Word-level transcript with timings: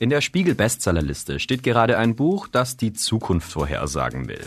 In 0.00 0.10
der 0.10 0.20
Spiegel-Bestsellerliste 0.20 1.38
steht 1.38 1.62
gerade 1.62 1.96
ein 1.98 2.16
Buch, 2.16 2.48
das 2.48 2.76
die 2.76 2.92
Zukunft 2.92 3.52
vorhersagen 3.52 4.28
will. 4.28 4.44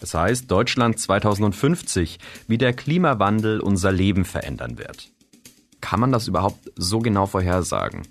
Das 0.00 0.14
heißt 0.14 0.50
Deutschland 0.50 0.98
2050, 0.98 2.18
wie 2.48 2.58
der 2.58 2.72
Klimawandel 2.72 3.60
unser 3.60 3.92
Leben 3.92 4.24
verändern 4.24 4.78
wird. 4.78 5.10
Kann 5.80 6.00
man 6.00 6.10
das 6.10 6.26
überhaupt 6.26 6.70
so 6.74 7.00
genau 7.00 7.26
vorhersagen? 7.26 8.02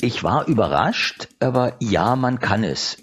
Ich 0.00 0.24
war 0.24 0.46
überrascht, 0.48 1.28
aber 1.38 1.74
ja, 1.80 2.16
man 2.16 2.40
kann 2.40 2.64
es. 2.64 2.96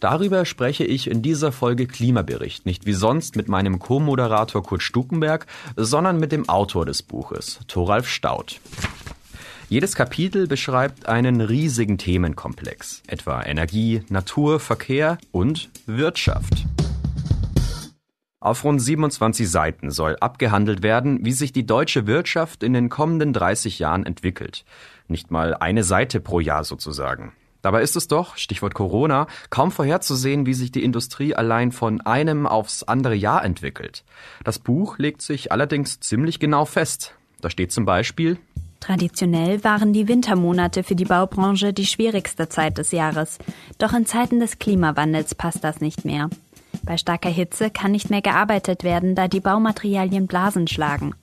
Darüber 0.00 0.44
spreche 0.46 0.84
ich 0.84 1.08
in 1.08 1.22
dieser 1.22 1.52
Folge 1.52 1.86
Klimabericht, 1.86 2.66
nicht 2.66 2.86
wie 2.86 2.94
sonst 2.94 3.36
mit 3.36 3.48
meinem 3.48 3.78
Co-Moderator 3.78 4.62
Kurt 4.62 4.82
Stukenberg, 4.82 5.46
sondern 5.76 6.18
mit 6.18 6.32
dem 6.32 6.48
Autor 6.48 6.86
des 6.86 7.02
Buches, 7.02 7.60
Thoralf 7.68 8.08
Staudt. 8.08 8.60
Jedes 9.70 9.94
Kapitel 9.94 10.48
beschreibt 10.48 11.08
einen 11.08 11.40
riesigen 11.40 11.96
Themenkomplex, 11.96 13.04
etwa 13.06 13.40
Energie, 13.40 14.02
Natur, 14.08 14.58
Verkehr 14.58 15.16
und 15.30 15.70
Wirtschaft. 15.86 16.66
Auf 18.40 18.64
rund 18.64 18.82
27 18.82 19.48
Seiten 19.48 19.92
soll 19.92 20.16
abgehandelt 20.16 20.82
werden, 20.82 21.24
wie 21.24 21.30
sich 21.30 21.52
die 21.52 21.66
deutsche 21.66 22.08
Wirtschaft 22.08 22.64
in 22.64 22.72
den 22.72 22.88
kommenden 22.88 23.32
30 23.32 23.78
Jahren 23.78 24.04
entwickelt. 24.04 24.64
Nicht 25.06 25.30
mal 25.30 25.54
eine 25.54 25.84
Seite 25.84 26.18
pro 26.18 26.40
Jahr 26.40 26.64
sozusagen. 26.64 27.32
Dabei 27.62 27.82
ist 27.82 27.94
es 27.94 28.08
doch, 28.08 28.36
Stichwort 28.38 28.74
Corona, 28.74 29.28
kaum 29.50 29.70
vorherzusehen, 29.70 30.46
wie 30.46 30.54
sich 30.54 30.72
die 30.72 30.82
Industrie 30.82 31.36
allein 31.36 31.70
von 31.70 32.00
einem 32.00 32.48
aufs 32.48 32.82
andere 32.82 33.14
Jahr 33.14 33.44
entwickelt. 33.44 34.02
Das 34.42 34.58
Buch 34.58 34.98
legt 34.98 35.22
sich 35.22 35.52
allerdings 35.52 36.00
ziemlich 36.00 36.40
genau 36.40 36.64
fest. 36.64 37.14
Da 37.40 37.48
steht 37.48 37.72
zum 37.72 37.84
Beispiel, 37.84 38.38
Traditionell 38.80 39.62
waren 39.62 39.92
die 39.92 40.08
Wintermonate 40.08 40.82
für 40.82 40.94
die 40.94 41.04
Baubranche 41.04 41.72
die 41.72 41.86
schwierigste 41.86 42.48
Zeit 42.48 42.78
des 42.78 42.90
Jahres. 42.92 43.38
Doch 43.78 43.92
in 43.92 44.06
Zeiten 44.06 44.40
des 44.40 44.58
Klimawandels 44.58 45.34
passt 45.34 45.62
das 45.62 45.80
nicht 45.80 46.04
mehr. 46.04 46.30
Bei 46.82 46.96
starker 46.96 47.28
Hitze 47.28 47.70
kann 47.70 47.92
nicht 47.92 48.10
mehr 48.10 48.22
gearbeitet 48.22 48.82
werden, 48.82 49.14
da 49.14 49.28
die 49.28 49.40
Baumaterialien 49.40 50.26
Blasen 50.26 50.66
schlagen. 50.66 51.14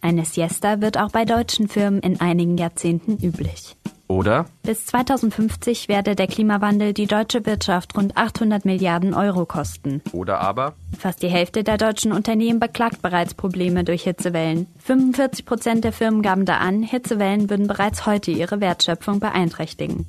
Eine 0.00 0.24
Siesta 0.24 0.80
wird 0.80 0.98
auch 0.98 1.10
bei 1.10 1.24
deutschen 1.24 1.68
Firmen 1.68 2.00
in 2.00 2.20
einigen 2.20 2.56
Jahrzehnten 2.56 3.18
üblich. 3.24 3.76
Oder? 4.12 4.44
Bis 4.62 4.84
2050 4.86 5.88
werde 5.88 6.14
der 6.14 6.26
Klimawandel 6.26 6.92
die 6.92 7.06
deutsche 7.06 7.46
Wirtschaft 7.46 7.96
rund 7.96 8.14
800 8.14 8.66
Milliarden 8.66 9.14
Euro 9.14 9.46
kosten. 9.46 10.02
Oder 10.12 10.40
aber? 10.40 10.74
Fast 10.98 11.22
die 11.22 11.28
Hälfte 11.28 11.64
der 11.64 11.78
deutschen 11.78 12.12
Unternehmen 12.12 12.60
beklagt 12.60 13.00
bereits 13.00 13.32
Probleme 13.32 13.84
durch 13.84 14.02
Hitzewellen. 14.02 14.66
45 14.84 15.46
Prozent 15.46 15.84
der 15.84 15.92
Firmen 15.92 16.20
gaben 16.20 16.44
da 16.44 16.58
an, 16.58 16.82
Hitzewellen 16.82 17.48
würden 17.48 17.66
bereits 17.66 18.04
heute 18.04 18.30
ihre 18.30 18.60
Wertschöpfung 18.60 19.18
beeinträchtigen. 19.18 20.04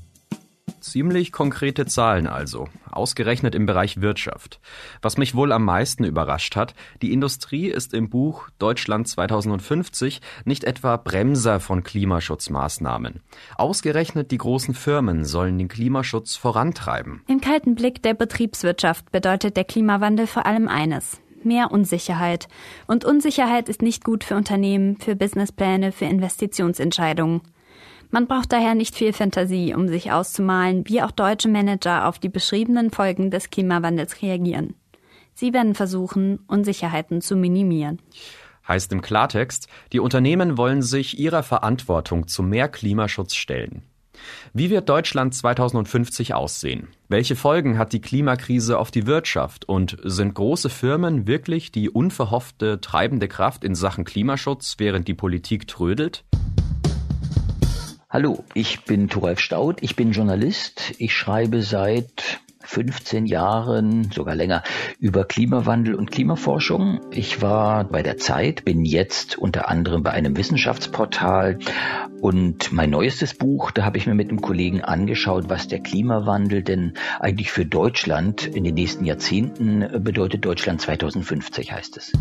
Ziemlich 0.84 1.32
konkrete 1.32 1.86
Zahlen 1.86 2.28
also, 2.28 2.68
ausgerechnet 2.92 3.56
im 3.56 3.66
Bereich 3.66 4.02
Wirtschaft. 4.02 4.60
Was 5.02 5.18
mich 5.18 5.34
wohl 5.34 5.54
am 5.54 5.64
meisten 5.64 6.04
überrascht 6.04 6.58
hat, 6.58 6.76
die 7.02 7.14
Industrie 7.14 7.68
ist 7.68 7.94
im 7.94 8.10
Buch 8.10 8.50
Deutschland 8.60 9.08
2050 9.08 10.20
nicht 10.44 10.66
etwa 10.66 10.98
Bremser 10.98 11.62
von 11.62 11.84
Klimaschutzmaßnahmen. 11.84 13.22
Ausgerechnet 13.56 14.32
die 14.32 14.38
großen 14.38 14.74
Firmen 14.74 15.24
sollen 15.24 15.58
den 15.58 15.70
Klimaschutz 15.70 16.36
vorantreiben. 16.36 17.22
Im 17.28 17.40
kalten 17.40 17.76
Blick 17.76 18.04
der 18.04 18.14
Betriebswirtschaft 18.14 19.10
bedeutet 19.14 19.56
der 19.56 19.64
Klimawandel 19.64 20.28
vor 20.28 20.46
allem 20.46 20.68
eines. 20.68 21.22
Mehr 21.44 21.72
Unsicherheit. 21.72 22.50
Und 22.88 23.06
Unsicherheit 23.06 23.70
ist 23.70 23.82
nicht 23.82 24.04
gut 24.04 24.26
für 24.26 24.36
Unternehmen, 24.36 24.98
für 24.98 25.16
Businesspläne, 25.16 25.94
für 25.94 26.06
Investitionsentscheidungen. 26.06 27.40
Man 28.14 28.28
braucht 28.28 28.52
daher 28.52 28.76
nicht 28.76 28.94
viel 28.94 29.12
Fantasie, 29.12 29.74
um 29.74 29.88
sich 29.88 30.12
auszumalen, 30.12 30.88
wie 30.88 31.02
auch 31.02 31.10
deutsche 31.10 31.50
Manager 31.50 32.08
auf 32.08 32.20
die 32.20 32.30
beschriebenen 32.30 32.92
Folgen 32.92 33.32
des 33.32 33.50
Klimawandels 33.50 34.22
reagieren. 34.22 34.76
Sie 35.34 35.52
werden 35.52 35.74
versuchen, 35.74 36.38
Unsicherheiten 36.46 37.22
zu 37.22 37.36
minimieren. 37.36 38.00
Heißt 38.68 38.92
im 38.92 39.02
Klartext, 39.02 39.68
die 39.94 40.00
Unternehmen 40.00 40.60
wollen 40.60 40.84
sich 40.84 41.18
ihrer 41.18 41.42
Verantwortung 41.42 42.28
zu 42.28 42.44
mehr 42.44 42.70
Klimaschutz 42.70 43.34
stellen. 43.34 43.82
Wie 44.54 44.70
wird 44.70 44.90
Deutschland 44.90 45.34
2050 45.34 46.36
aussehen? 46.36 46.90
Welche 47.10 47.36
Folgen 47.36 47.80
hat 47.80 47.94
die 47.94 48.02
Klimakrise 48.02 48.78
auf 48.78 48.92
die 48.92 49.08
Wirtschaft? 49.08 49.68
Und 49.68 49.98
sind 50.04 50.36
große 50.36 50.70
Firmen 50.70 51.26
wirklich 51.26 51.72
die 51.72 51.90
unverhoffte 51.90 52.80
treibende 52.80 53.28
Kraft 53.28 53.64
in 53.64 53.74
Sachen 53.74 54.04
Klimaschutz, 54.04 54.76
während 54.78 55.08
die 55.08 55.16
Politik 55.16 55.68
trödelt? 55.68 56.24
Hallo, 58.14 58.44
ich 58.54 58.86
bin 58.86 59.10
Thoralf 59.10 59.40
Staudt, 59.40 59.82
ich 59.82 59.96
bin 59.96 60.12
Journalist. 60.12 60.94
Ich 61.00 61.16
schreibe 61.16 61.64
seit 61.64 62.42
15 62.62 63.26
Jahren, 63.26 64.12
sogar 64.12 64.36
länger, 64.36 64.62
über 65.00 65.26
Klimawandel 65.26 65.96
und 65.96 66.12
Klimaforschung. 66.12 67.02
Ich 67.10 67.42
war 67.42 67.86
bei 67.86 68.04
der 68.04 68.18
Zeit, 68.18 68.66
bin 68.66 68.86
jetzt 68.86 69.40
unter 69.40 69.68
anderem 69.68 70.04
bei 70.04 70.12
einem 70.12 70.38
Wissenschaftsportal 70.38 71.58
und 72.22 72.72
mein 72.72 72.92
neuestes 72.92 73.34
Buch, 73.34 73.72
da 73.72 73.84
habe 73.84 73.98
ich 73.98 74.06
mir 74.06 74.14
mit 74.14 74.30
einem 74.30 74.42
Kollegen 74.42 74.82
angeschaut, 74.82 75.46
was 75.50 75.68
der 75.68 75.80
Klimawandel 75.80 76.62
denn 76.62 76.94
eigentlich 77.20 77.52
für 77.52 77.66
Deutschland 77.66 78.46
in 78.46 78.64
den 78.64 78.76
nächsten 78.76 79.06
Jahrzehnten 79.06 80.04
bedeutet. 80.04 80.46
Deutschland 80.46 80.82
2050 80.82 81.72
heißt 81.72 81.98
es. 81.98 82.12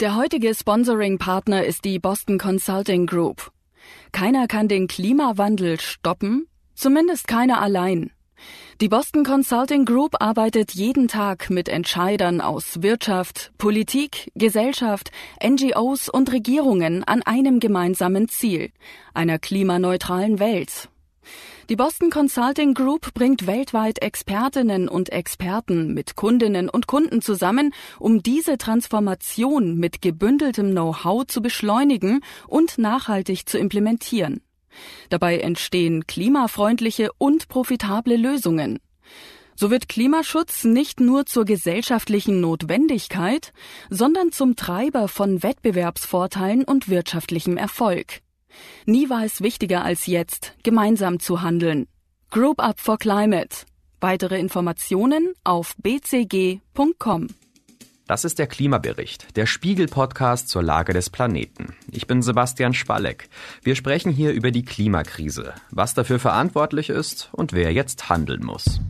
Der 0.00 0.14
heutige 0.14 0.54
Sponsoring-Partner 0.54 1.64
ist 1.64 1.84
die 1.84 1.98
Boston 1.98 2.38
Consulting 2.38 3.04
Group. 3.04 3.50
Keiner 4.12 4.46
kann 4.46 4.68
den 4.68 4.86
Klimawandel 4.86 5.80
stoppen, 5.80 6.46
zumindest 6.76 7.26
keiner 7.26 7.60
allein. 7.60 8.12
Die 8.80 8.88
Boston 8.88 9.24
Consulting 9.24 9.84
Group 9.84 10.14
arbeitet 10.20 10.70
jeden 10.70 11.08
Tag 11.08 11.50
mit 11.50 11.68
Entscheidern 11.68 12.40
aus 12.40 12.80
Wirtschaft, 12.80 13.50
Politik, 13.58 14.30
Gesellschaft, 14.36 15.10
NGOs 15.44 16.08
und 16.08 16.30
Regierungen 16.30 17.02
an 17.02 17.24
einem 17.24 17.58
gemeinsamen 17.58 18.28
Ziel, 18.28 18.70
einer 19.14 19.40
klimaneutralen 19.40 20.38
Welt. 20.38 20.88
Die 21.68 21.76
Boston 21.76 22.08
Consulting 22.08 22.72
Group 22.72 23.12
bringt 23.12 23.46
weltweit 23.46 24.00
Expertinnen 24.00 24.88
und 24.88 25.12
Experten 25.12 25.92
mit 25.92 26.16
Kundinnen 26.16 26.70
und 26.70 26.86
Kunden 26.86 27.20
zusammen, 27.20 27.74
um 27.98 28.22
diese 28.22 28.56
Transformation 28.56 29.76
mit 29.76 30.00
gebündeltem 30.00 30.70
Know-how 30.70 31.26
zu 31.26 31.42
beschleunigen 31.42 32.20
und 32.46 32.78
nachhaltig 32.78 33.46
zu 33.46 33.58
implementieren. 33.58 34.40
Dabei 35.10 35.40
entstehen 35.40 36.06
klimafreundliche 36.06 37.10
und 37.18 37.48
profitable 37.48 38.16
Lösungen. 38.16 38.78
So 39.54 39.70
wird 39.70 39.90
Klimaschutz 39.90 40.64
nicht 40.64 41.00
nur 41.00 41.26
zur 41.26 41.44
gesellschaftlichen 41.44 42.40
Notwendigkeit, 42.40 43.52
sondern 43.90 44.32
zum 44.32 44.56
Treiber 44.56 45.06
von 45.06 45.42
Wettbewerbsvorteilen 45.42 46.64
und 46.64 46.88
wirtschaftlichem 46.88 47.58
Erfolg. 47.58 48.22
Nie 48.86 49.10
war 49.10 49.24
es 49.24 49.40
wichtiger 49.40 49.84
als 49.84 50.06
jetzt, 50.06 50.54
gemeinsam 50.62 51.20
zu 51.20 51.42
handeln. 51.42 51.86
Group 52.30 52.60
Up 52.60 52.80
for 52.80 52.98
Climate. 52.98 53.66
Weitere 54.00 54.38
Informationen 54.38 55.34
auf 55.44 55.74
bcg.com. 55.78 57.28
Das 58.06 58.24
ist 58.24 58.38
der 58.38 58.46
Klimabericht, 58.46 59.36
der 59.36 59.44
Spiegel-Podcast 59.44 60.48
zur 60.48 60.62
Lage 60.62 60.94
des 60.94 61.10
Planeten. 61.10 61.74
Ich 61.90 62.06
bin 62.06 62.22
Sebastian 62.22 62.72
Spalleck. 62.72 63.28
Wir 63.62 63.76
sprechen 63.76 64.10
hier 64.10 64.32
über 64.32 64.50
die 64.50 64.64
Klimakrise, 64.64 65.52
was 65.70 65.92
dafür 65.92 66.18
verantwortlich 66.18 66.88
ist 66.88 67.28
und 67.32 67.52
wer 67.52 67.70
jetzt 67.72 68.08
handeln 68.08 68.44
muss. 68.44 68.80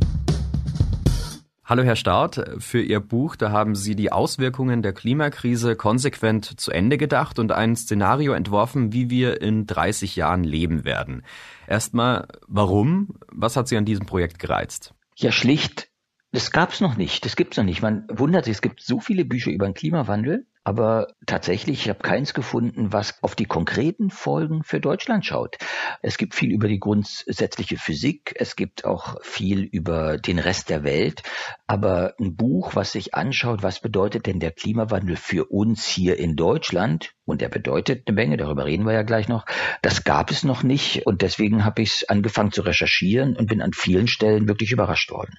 Hallo 1.68 1.82
Herr 1.82 1.96
Staud, 1.96 2.42
für 2.60 2.80
Ihr 2.80 2.98
Buch, 2.98 3.36
da 3.36 3.50
haben 3.50 3.74
Sie 3.74 3.94
die 3.94 4.10
Auswirkungen 4.10 4.80
der 4.80 4.94
Klimakrise 4.94 5.76
konsequent 5.76 6.58
zu 6.58 6.70
Ende 6.70 6.96
gedacht 6.96 7.38
und 7.38 7.52
ein 7.52 7.76
Szenario 7.76 8.32
entworfen, 8.32 8.94
wie 8.94 9.10
wir 9.10 9.42
in 9.42 9.66
30 9.66 10.16
Jahren 10.16 10.44
leben 10.44 10.86
werden. 10.86 11.24
Erstmal, 11.66 12.26
warum? 12.46 13.18
Was 13.30 13.54
hat 13.54 13.68
Sie 13.68 13.76
an 13.76 13.84
diesem 13.84 14.06
Projekt 14.06 14.38
gereizt? 14.38 14.94
Ja, 15.14 15.30
schlicht, 15.30 15.90
das 16.32 16.52
gab's 16.52 16.80
noch 16.80 16.96
nicht, 16.96 17.26
das 17.26 17.36
gibt's 17.36 17.58
noch 17.58 17.64
nicht. 17.64 17.82
Man 17.82 18.06
wundert 18.08 18.46
sich, 18.46 18.52
es 18.52 18.62
gibt 18.62 18.80
so 18.80 18.98
viele 18.98 19.26
Bücher 19.26 19.50
über 19.50 19.66
den 19.66 19.74
Klimawandel, 19.74 20.46
aber 20.68 21.14
tatsächlich, 21.24 21.80
ich 21.80 21.88
habe 21.88 22.00
keins 22.00 22.34
gefunden, 22.34 22.92
was 22.92 23.22
auf 23.22 23.34
die 23.34 23.46
konkreten 23.46 24.10
Folgen 24.10 24.62
für 24.62 24.80
Deutschland 24.80 25.24
schaut. 25.24 25.56
Es 26.02 26.18
gibt 26.18 26.34
viel 26.34 26.52
über 26.52 26.68
die 26.68 26.78
grundsätzliche 26.78 27.78
Physik, 27.78 28.34
es 28.36 28.54
gibt 28.54 28.84
auch 28.84 29.16
viel 29.22 29.62
über 29.62 30.18
den 30.18 30.38
Rest 30.38 30.68
der 30.68 30.84
Welt, 30.84 31.22
aber 31.66 32.12
ein 32.20 32.36
Buch, 32.36 32.76
was 32.76 32.92
sich 32.92 33.14
anschaut, 33.14 33.62
was 33.62 33.80
bedeutet 33.80 34.26
denn 34.26 34.40
der 34.40 34.50
Klimawandel 34.50 35.16
für 35.16 35.46
uns 35.46 35.86
hier 35.86 36.18
in 36.18 36.36
Deutschland, 36.36 37.14
und 37.24 37.40
der 37.40 37.48
bedeutet 37.48 38.06
eine 38.06 38.14
Menge, 38.14 38.36
darüber 38.36 38.66
reden 38.66 38.84
wir 38.84 38.92
ja 38.92 39.04
gleich 39.04 39.26
noch, 39.26 39.46
das 39.80 40.04
gab 40.04 40.30
es 40.30 40.44
noch 40.44 40.62
nicht 40.62 41.06
und 41.06 41.22
deswegen 41.22 41.64
habe 41.64 41.80
ich 41.80 41.94
es 41.94 42.08
angefangen 42.10 42.52
zu 42.52 42.60
recherchieren 42.60 43.38
und 43.38 43.46
bin 43.46 43.62
an 43.62 43.72
vielen 43.72 44.06
Stellen 44.06 44.48
wirklich 44.48 44.70
überrascht 44.70 45.10
worden. 45.10 45.32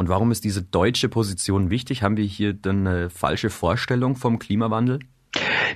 Und 0.00 0.08
warum 0.08 0.30
ist 0.30 0.44
diese 0.44 0.62
deutsche 0.62 1.10
Position 1.10 1.68
wichtig? 1.68 2.02
Haben 2.02 2.16
wir 2.16 2.24
hier 2.24 2.54
dann 2.54 2.86
eine 2.86 3.10
falsche 3.10 3.50
Vorstellung 3.50 4.16
vom 4.16 4.38
Klimawandel? 4.38 5.00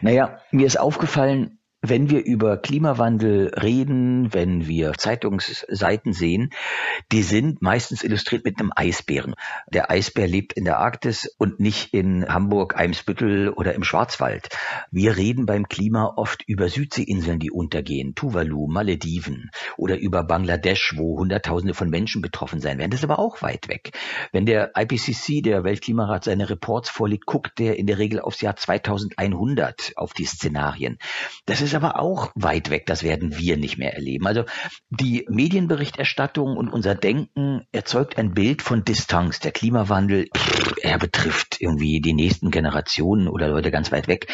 Naja, 0.01 0.39
mir 0.51 0.67
ist 0.67 0.81
aufgefallen, 0.81 1.59
wenn 1.87 2.09
wir 2.09 2.25
über 2.25 2.57
Klimawandel 2.57 3.53
reden, 3.61 4.33
wenn 4.33 4.67
wir 4.67 4.95
Zeitungsseiten 4.95 6.15
sehen, 6.15 6.51
die 7.13 7.23
sind 7.23 7.61
meistens 7.61 8.03
illustriert 8.03 8.45
mit 8.45 8.59
einem 8.59 8.73
Eisbären. 8.75 9.35
Der 9.71 9.91
Eisbär 9.91 10.27
lebt 10.27 10.55
in 10.55 10.65
der 10.65 10.79
Arktis 10.79 11.31
und 11.37 11.61
nicht 11.61 11.93
in 11.93 12.27
Hamburg, 12.27 12.79
Eimsbüttel 12.79 13.51
oder 13.51 13.75
im 13.75 13.85
Schwarzwald. 13.85 14.49
Wir 14.91 15.19
reden 15.19 15.45
beim 15.45 15.69
Klima 15.69 16.15
oft 16.17 16.43
über 16.47 16.71
Südseeinseln, 16.71 17.39
die 17.39 17.51
untergehen, 17.51 18.15
Tuvalu, 18.15 18.67
Malediven 18.67 19.51
oder 19.77 19.99
über 19.99 20.25
Bangladesch, 20.25 20.95
wo 20.97 21.19
Hunderttausende 21.19 21.75
von 21.75 21.91
Menschen 21.91 22.23
betroffen 22.23 22.61
sein 22.61 22.79
werden. 22.79 22.93
Das 22.93 23.01
ist 23.01 23.05
aber 23.05 23.19
auch 23.19 23.43
weit 23.43 23.69
weg. 23.69 23.91
Wenn 24.33 24.47
der 24.47 24.73
IPCC, 24.75 25.43
der 25.43 25.65
Weltklimarat, 25.65 26.25
seine 26.25 26.49
Reports 26.49 26.89
vorlegt, 26.89 27.27
guckt 27.27 27.59
der 27.59 27.79
in 27.79 27.87
der 27.87 27.99
Regel 27.99 28.21
aufs 28.21 28.41
Jahr 28.41 28.57
2100 28.57 29.93
auf 29.97 30.15
die 30.15 30.25
Szenarien. 30.25 30.99
Das 31.45 31.61
ist 31.61 31.74
aber 31.75 31.99
auch 31.99 32.33
weit 32.35 32.71
weg. 32.71 32.87
Das 32.87 33.03
werden 33.03 33.39
wir 33.39 33.57
nicht 33.57 33.79
mehr 33.79 33.95
erleben. 33.95 34.27
Also 34.27 34.45
die 34.91 35.27
Medienberichterstattung 35.29 36.57
und 36.57 36.69
unser 36.69 36.95
Denken 36.95 37.67
erzeugt 37.73 38.19
ein 38.19 38.35
Bild 38.35 38.63
von 38.63 38.85
Distanz. 38.85 39.41
Der 39.41 39.53
Klimawandel, 39.53 40.29
er 40.83 40.99
betrifft 40.99 41.61
irgendwie 41.61 42.01
die 42.01 42.15
nächsten 42.15 42.51
Generationen 42.51 43.29
oder 43.29 43.49
Leute 43.49 43.71
ganz 43.71 43.93
weit 43.93 44.09
weg. 44.09 44.27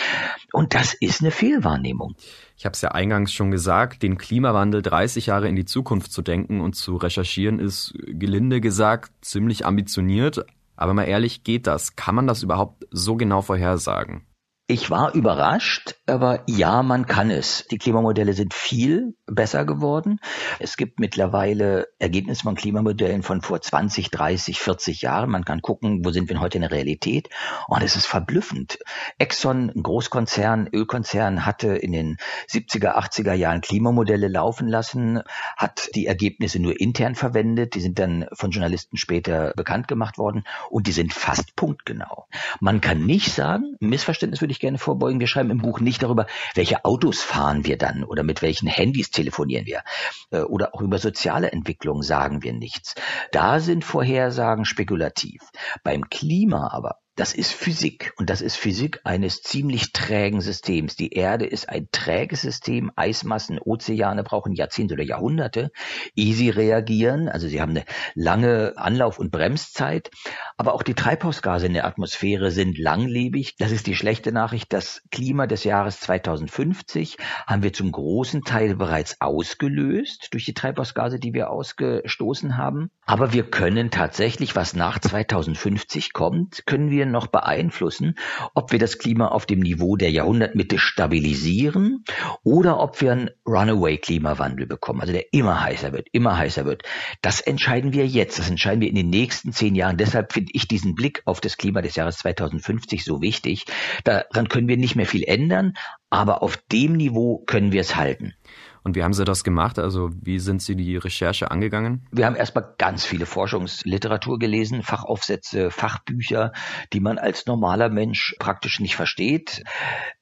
Und 0.52 0.74
das 0.74 0.94
ist 0.94 1.20
eine 1.20 1.30
Fehlwahrnehmung. 1.30 2.14
Ich 2.56 2.66
habe 2.66 2.74
es 2.74 2.82
ja 2.82 2.90
eingangs 2.90 3.32
schon 3.32 3.50
gesagt, 3.50 4.02
den 4.02 4.18
Klimawandel 4.18 4.82
30 4.82 5.26
Jahre 5.26 5.48
in 5.48 5.56
die 5.56 5.64
Zukunft 5.64 6.12
zu 6.12 6.22
denken 6.22 6.60
und 6.60 6.74
zu 6.74 6.96
recherchieren 6.96 7.58
ist 7.58 7.94
gelinde 8.06 8.60
gesagt 8.60 9.12
ziemlich 9.22 9.64
ambitioniert. 9.64 10.44
Aber 10.76 10.94
mal 10.94 11.04
ehrlich, 11.04 11.44
geht 11.44 11.66
das? 11.66 11.96
Kann 11.96 12.14
man 12.14 12.26
das 12.26 12.42
überhaupt 12.42 12.86
so 12.90 13.16
genau 13.16 13.42
vorhersagen? 13.42 14.26
Ich 14.70 14.88
war 14.88 15.16
überrascht, 15.16 15.96
aber 16.06 16.44
ja, 16.46 16.84
man 16.84 17.06
kann 17.06 17.28
es. 17.28 17.66
Die 17.72 17.78
Klimamodelle 17.78 18.34
sind 18.34 18.54
viel 18.54 19.16
besser 19.26 19.64
geworden. 19.64 20.20
Es 20.60 20.76
gibt 20.76 21.00
mittlerweile 21.00 21.88
Ergebnisse 21.98 22.44
von 22.44 22.54
Klimamodellen 22.54 23.24
von 23.24 23.42
vor 23.42 23.60
20, 23.60 24.12
30, 24.12 24.60
40 24.60 25.02
Jahren. 25.02 25.28
Man 25.28 25.44
kann 25.44 25.60
gucken, 25.60 26.04
wo 26.04 26.12
sind 26.12 26.28
wir 26.28 26.38
heute 26.38 26.58
in 26.58 26.62
der 26.62 26.70
Realität. 26.70 27.30
Und 27.66 27.82
es 27.82 27.96
ist 27.96 28.06
verblüffend. 28.06 28.78
Exxon, 29.18 29.72
ein 29.74 29.82
Großkonzern, 29.82 30.68
Ölkonzern, 30.72 31.44
hatte 31.44 31.70
in 31.74 31.90
den 31.90 32.18
70er, 32.48 32.96
80er 32.96 33.32
Jahren 33.32 33.62
Klimamodelle 33.62 34.28
laufen 34.28 34.68
lassen, 34.68 35.20
hat 35.56 35.90
die 35.96 36.06
Ergebnisse 36.06 36.62
nur 36.62 36.78
intern 36.78 37.16
verwendet. 37.16 37.74
Die 37.74 37.80
sind 37.80 37.98
dann 37.98 38.26
von 38.34 38.52
Journalisten 38.52 38.98
später 38.98 39.52
bekannt 39.56 39.88
gemacht 39.88 40.16
worden 40.16 40.44
und 40.70 40.86
die 40.86 40.92
sind 40.92 41.12
fast 41.12 41.56
punktgenau. 41.56 42.28
Man 42.60 42.80
kann 42.80 43.04
nicht 43.04 43.32
sagen, 43.32 43.74
Missverständnis 43.80 44.40
würde 44.40 44.52
ich 44.52 44.59
gerne 44.60 44.78
vorbeugen. 44.78 45.20
Wir 45.20 45.26
schreiben 45.26 45.50
im 45.50 45.58
Buch 45.58 45.80
nicht 45.80 46.02
darüber, 46.02 46.26
welche 46.54 46.84
Autos 46.84 47.22
fahren 47.22 47.64
wir 47.64 47.76
dann 47.76 48.04
oder 48.04 48.22
mit 48.22 48.42
welchen 48.42 48.68
Handys 48.68 49.10
telefonieren 49.10 49.66
wir 49.66 49.82
äh, 50.30 50.42
oder 50.42 50.74
auch 50.74 50.82
über 50.82 50.98
soziale 50.98 51.50
Entwicklung 51.50 52.02
sagen 52.02 52.42
wir 52.42 52.52
nichts. 52.52 52.94
Da 53.32 53.60
sind 53.60 53.84
Vorhersagen 53.84 54.64
spekulativ. 54.64 55.42
Beim 55.82 56.08
Klima 56.08 56.70
aber 56.72 56.96
das 57.20 57.34
ist 57.34 57.52
Physik 57.52 58.14
und 58.16 58.30
das 58.30 58.40
ist 58.40 58.56
Physik 58.56 59.00
eines 59.04 59.42
ziemlich 59.42 59.92
trägen 59.92 60.40
Systems. 60.40 60.96
Die 60.96 61.12
Erde 61.12 61.44
ist 61.44 61.68
ein 61.68 61.88
träges 61.92 62.40
System. 62.40 62.90
Eismassen, 62.96 63.58
Ozeane 63.58 64.24
brauchen 64.24 64.54
Jahrzehnte 64.54 64.94
oder 64.94 65.02
Jahrhunderte, 65.02 65.70
ehe 66.16 66.32
sie 66.32 66.48
reagieren. 66.48 67.28
Also 67.28 67.46
sie 67.46 67.60
haben 67.60 67.72
eine 67.72 67.84
lange 68.14 68.72
Anlauf- 68.76 69.18
und 69.18 69.30
Bremszeit. 69.30 70.10
Aber 70.56 70.72
auch 70.72 70.82
die 70.82 70.94
Treibhausgase 70.94 71.66
in 71.66 71.74
der 71.74 71.84
Atmosphäre 71.84 72.50
sind 72.50 72.78
langlebig. 72.78 73.56
Das 73.58 73.70
ist 73.70 73.86
die 73.86 73.96
schlechte 73.96 74.32
Nachricht. 74.32 74.72
Das 74.72 75.02
Klima 75.10 75.46
des 75.46 75.64
Jahres 75.64 76.00
2050 76.00 77.18
haben 77.46 77.62
wir 77.62 77.74
zum 77.74 77.92
großen 77.92 78.44
Teil 78.44 78.76
bereits 78.76 79.20
ausgelöst 79.20 80.28
durch 80.32 80.46
die 80.46 80.54
Treibhausgase, 80.54 81.18
die 81.18 81.34
wir 81.34 81.50
ausgestoßen 81.50 82.56
haben. 82.56 82.90
Aber 83.04 83.34
wir 83.34 83.42
können 83.42 83.90
tatsächlich, 83.90 84.56
was 84.56 84.74
nach 84.74 84.98
2050 84.98 86.14
kommt, 86.14 86.64
können 86.64 86.90
wir 86.90 87.09
noch 87.10 87.26
beeinflussen, 87.26 88.16
ob 88.54 88.72
wir 88.72 88.78
das 88.78 88.98
Klima 88.98 89.28
auf 89.28 89.46
dem 89.46 89.60
Niveau 89.60 89.96
der 89.96 90.10
Jahrhundertmitte 90.10 90.78
stabilisieren 90.78 92.04
oder 92.42 92.80
ob 92.80 93.00
wir 93.00 93.12
einen 93.12 93.30
Runaway-Klimawandel 93.46 94.66
bekommen, 94.66 95.00
also 95.00 95.12
der 95.12 95.32
immer 95.32 95.62
heißer 95.62 95.92
wird, 95.92 96.08
immer 96.12 96.36
heißer 96.36 96.64
wird. 96.64 96.82
Das 97.22 97.40
entscheiden 97.40 97.92
wir 97.92 98.06
jetzt, 98.06 98.38
das 98.38 98.48
entscheiden 98.48 98.80
wir 98.80 98.88
in 98.88 98.94
den 98.94 99.10
nächsten 99.10 99.52
zehn 99.52 99.74
Jahren. 99.74 99.96
Deshalb 99.96 100.32
finde 100.32 100.52
ich 100.54 100.68
diesen 100.68 100.94
Blick 100.94 101.22
auf 101.24 101.40
das 101.40 101.56
Klima 101.56 101.82
des 101.82 101.96
Jahres 101.96 102.18
2050 102.18 103.04
so 103.04 103.20
wichtig. 103.20 103.66
Daran 104.04 104.48
können 104.48 104.68
wir 104.68 104.76
nicht 104.76 104.96
mehr 104.96 105.06
viel 105.06 105.24
ändern, 105.24 105.74
aber 106.10 106.42
auf 106.42 106.56
dem 106.72 106.94
Niveau 106.94 107.38
können 107.46 107.72
wir 107.72 107.80
es 107.80 107.96
halten. 107.96 108.34
Und 108.82 108.96
wie 108.96 109.02
haben 109.02 109.12
Sie 109.12 109.24
das 109.24 109.44
gemacht? 109.44 109.78
Also 109.78 110.10
wie 110.22 110.38
sind 110.38 110.62
Sie 110.62 110.76
die 110.76 110.96
Recherche 110.96 111.50
angegangen? 111.50 112.06
Wir 112.10 112.26
haben 112.26 112.36
erstmal 112.36 112.74
ganz 112.78 113.04
viele 113.04 113.26
Forschungsliteratur 113.26 114.38
gelesen, 114.38 114.82
Fachaufsätze, 114.82 115.70
Fachbücher, 115.70 116.52
die 116.92 117.00
man 117.00 117.18
als 117.18 117.46
normaler 117.46 117.88
Mensch 117.88 118.34
praktisch 118.38 118.80
nicht 118.80 118.96
versteht. 118.96 119.62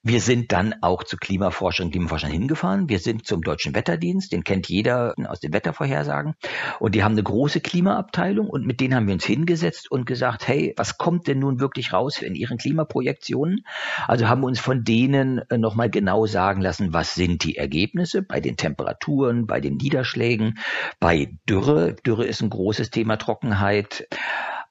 Wir 0.03 0.21
sind 0.21 0.51
dann 0.51 0.75
auch 0.81 1.03
zu 1.03 1.17
Klimaforschern 1.17 1.87
und 1.87 1.91
Klimaforschern 1.91 2.31
hingefahren. 2.31 2.89
Wir 2.89 2.99
sind 2.99 3.25
zum 3.25 3.41
Deutschen 3.41 3.75
Wetterdienst, 3.75 4.31
den 4.31 4.43
kennt 4.43 4.67
jeder 4.67 5.13
aus 5.27 5.39
den 5.39 5.53
Wettervorhersagen. 5.53 6.35
Und 6.79 6.95
die 6.95 7.03
haben 7.03 7.13
eine 7.13 7.23
große 7.23 7.61
Klimaabteilung 7.61 8.49
und 8.49 8.65
mit 8.65 8.79
denen 8.81 8.95
haben 8.95 9.07
wir 9.07 9.13
uns 9.13 9.25
hingesetzt 9.25 9.91
und 9.91 10.05
gesagt, 10.05 10.47
hey, 10.47 10.73
was 10.77 10.97
kommt 10.97 11.27
denn 11.27 11.39
nun 11.39 11.59
wirklich 11.59 11.93
raus 11.93 12.21
in 12.21 12.35
Ihren 12.35 12.57
Klimaprojektionen? 12.57 13.65
Also 14.07 14.27
haben 14.27 14.41
wir 14.41 14.47
uns 14.47 14.59
von 14.59 14.83
denen 14.83 15.39
äh, 15.49 15.57
nochmal 15.57 15.89
genau 15.89 16.25
sagen 16.25 16.61
lassen, 16.61 16.93
was 16.93 17.15
sind 17.15 17.43
die 17.43 17.57
Ergebnisse 17.57 18.21
bei 18.21 18.39
den 18.39 18.48
den 18.49 18.57
Temperaturen, 18.57 19.45
bei 19.47 19.61
den 19.61 19.77
Niederschlägen, 19.77 20.59
bei 20.99 21.31
Dürre. 21.47 21.95
Dürre 22.05 22.25
ist 22.25 22.41
ein 22.41 22.49
großes 22.49 22.89
Thema, 22.89 23.17
Trockenheit 23.17 24.07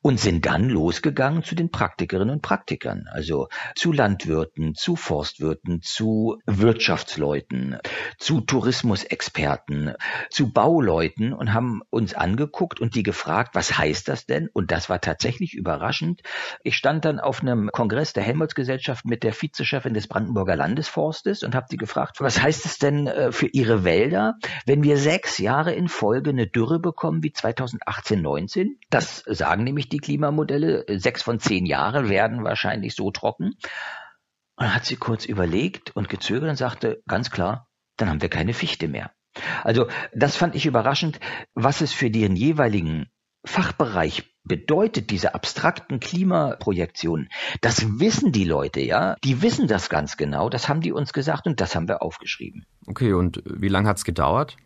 und 0.01 0.21
sind 0.21 0.47
dann 0.47 0.69
losgegangen 0.69 1.43
zu 1.43 1.55
den 1.55 1.71
Praktikerinnen 1.71 2.35
und 2.35 2.43
Praktikern, 2.43 3.07
also 3.11 3.49
zu 3.75 3.93
Landwirten, 3.93 4.75
zu 4.75 4.97
Forstwirten, 4.97 5.83
zu 5.83 6.39
Wirtschaftsleuten, 6.47 7.79
zu 8.19 8.41
Tourismusexperten, 8.41 9.95
zu 10.31 10.53
Bauleuten 10.53 11.33
und 11.33 11.53
haben 11.53 11.83
uns 11.91 12.15
angeguckt 12.15 12.81
und 12.81 12.95
die 12.95 13.03
gefragt, 13.03 13.55
was 13.55 13.77
heißt 13.77 14.09
das 14.09 14.27
denn? 14.27 14.49
Und 14.53 14.71
das 14.71 14.89
war 14.89 15.01
tatsächlich 15.01 15.55
überraschend. 15.55 16.23
Ich 16.63 16.77
stand 16.77 17.05
dann 17.05 17.19
auf 17.19 17.43
einem 17.43 17.71
Kongress 17.73 18.13
der 18.13 18.23
Helmholtz-Gesellschaft 18.23 19.05
mit 19.05 19.25
der 19.25 19.33
Vizechefin 19.33 19.95
des 19.95 20.07
Brandenburger 20.07 20.57
Landesforstes 20.57 21.43
und 21.43 21.55
habe 21.55 21.67
die 21.71 21.77
gefragt, 21.77 22.21
was 22.21 22.41
heißt 22.41 22.67
es 22.67 22.79
denn 22.79 23.07
äh, 23.09 23.33
für 23.33 23.47
ihre 23.47 23.85
Wälder, 23.85 24.35
wenn 24.65 24.83
wir 24.83 24.97
sechs 24.97 25.39
Jahre 25.39 25.73
in 25.73 25.89
Folge 25.89 26.31
eine 26.31 26.47
Dürre 26.47 26.79
bekommen 26.79 27.23
wie 27.23 27.33
2018, 27.33 28.23
19? 28.23 28.79
Das 28.91 29.25
sagen 29.27 29.65
nämlich 29.65 29.88
die 29.89 29.99
Klimamodelle. 29.99 30.85
Sechs 30.99 31.23
von 31.23 31.41
zehn 31.41 31.67
Jahren 31.67 32.09
werden 32.09 32.45
wahrscheinlich 32.45 32.95
so 32.95 33.11
trocken. 33.11 33.55
Und 34.57 34.65
dann 34.65 34.75
hat 34.75 34.85
sie 34.85 34.97
kurz 34.97 35.25
überlegt 35.25 35.95
und 35.95 36.09
gezögert 36.09 36.51
und 36.51 36.57
sagte 36.57 37.03
ganz 37.07 37.31
klar, 37.31 37.69
dann 37.97 38.09
haben 38.09 38.23
wir 38.23 38.29
keine 38.29 38.55
Fichte 38.55 38.89
mehr. 38.89 39.13
Also 39.63 39.87
das 40.15 40.37
fand 40.37 40.55
ich 40.55 40.67
überraschend, 40.67 41.21
was 41.55 41.81
es 41.81 41.93
für 41.93 42.11
den 42.11 42.35
jeweiligen 42.35 43.07
Fachbereich 43.45 44.25
bedeutet, 44.45 45.11
diese 45.11 45.35
abstrakten 45.35 46.01
Klimaprojektionen. 46.01 47.29
Das 47.61 48.01
wissen 48.01 48.33
die 48.33 48.45
Leute, 48.45 48.81
ja. 48.81 49.17
Die 49.23 49.43
wissen 49.43 49.69
das 49.69 49.89
ganz 49.89 50.17
genau. 50.17 50.49
Das 50.49 50.69
haben 50.69 50.81
die 50.81 50.93
uns 50.93 51.13
gesagt 51.13 51.47
und 51.47 51.61
das 51.61 51.77
haben 51.77 51.87
wir 51.87 52.03
aufgeschrieben. 52.03 52.67
Okay, 52.87 53.13
und 53.13 53.43
wie 53.45 53.69
lange 53.69 53.89
hat's 53.89 54.05
gedauert? 54.05 54.57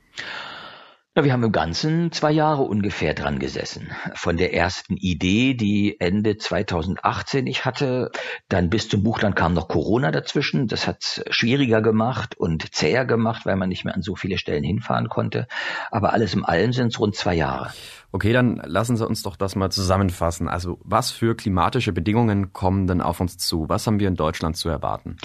Ja, 1.15 1.25
wir 1.25 1.35
haben 1.35 1.45
im 1.45 1.53
Ganzen 1.53 2.11
zwei 2.11 2.33
Jahre 2.33 2.63
ungefähr 2.63 3.13
dran 3.13 3.39
gesessen. 3.39 3.91
Von 4.15 4.39
der 4.39 4.55
ersten 4.55 4.97
Idee, 4.97 5.53
die 5.53 6.01
Ende 6.01 6.39
2018 6.39 7.47
ich 7.47 7.67
hatte, 7.67 8.11
dann 8.49 8.71
bis 8.71 8.89
zum 8.89 9.03
Buch, 9.03 9.19
dann 9.19 9.35
kam 9.35 9.53
noch 9.53 9.69
Corona 9.69 10.11
dazwischen. 10.11 10.69
Das 10.69 10.87
hat 10.87 11.03
es 11.03 11.23
schwieriger 11.29 11.83
gemacht 11.83 12.39
und 12.39 12.75
zäher 12.75 13.05
gemacht, 13.05 13.45
weil 13.45 13.57
man 13.57 13.69
nicht 13.69 13.85
mehr 13.85 13.95
an 13.95 14.01
so 14.01 14.17
viele 14.17 14.39
Stellen 14.39 14.65
hinfahren 14.65 15.11
konnte. 15.11 15.49
Aber 15.91 16.15
alles 16.15 16.33
im 16.33 16.47
Allen 16.47 16.73
sind 16.73 16.95
es 16.95 16.99
rund 16.99 17.15
zwei 17.15 17.35
Jahre. 17.35 17.75
Okay, 18.11 18.33
dann 18.33 18.63
lassen 18.65 18.97
Sie 18.97 19.07
uns 19.07 19.23
doch 19.23 19.37
das 19.37 19.55
mal 19.55 19.69
zusammenfassen. 19.69 20.49
Also 20.49 20.79
was 20.83 21.11
für 21.11 21.37
klimatische 21.37 21.93
Bedingungen 21.93 22.55
kommen 22.55 22.87
denn 22.87 23.03
auf 23.03 23.21
uns 23.21 23.37
zu? 23.37 23.69
Was 23.69 23.87
haben 23.87 24.01
wir 24.01 24.09
in 24.09 24.17
Deutschland 24.17 24.57
zu 24.57 24.71
erwarten? 24.71 25.19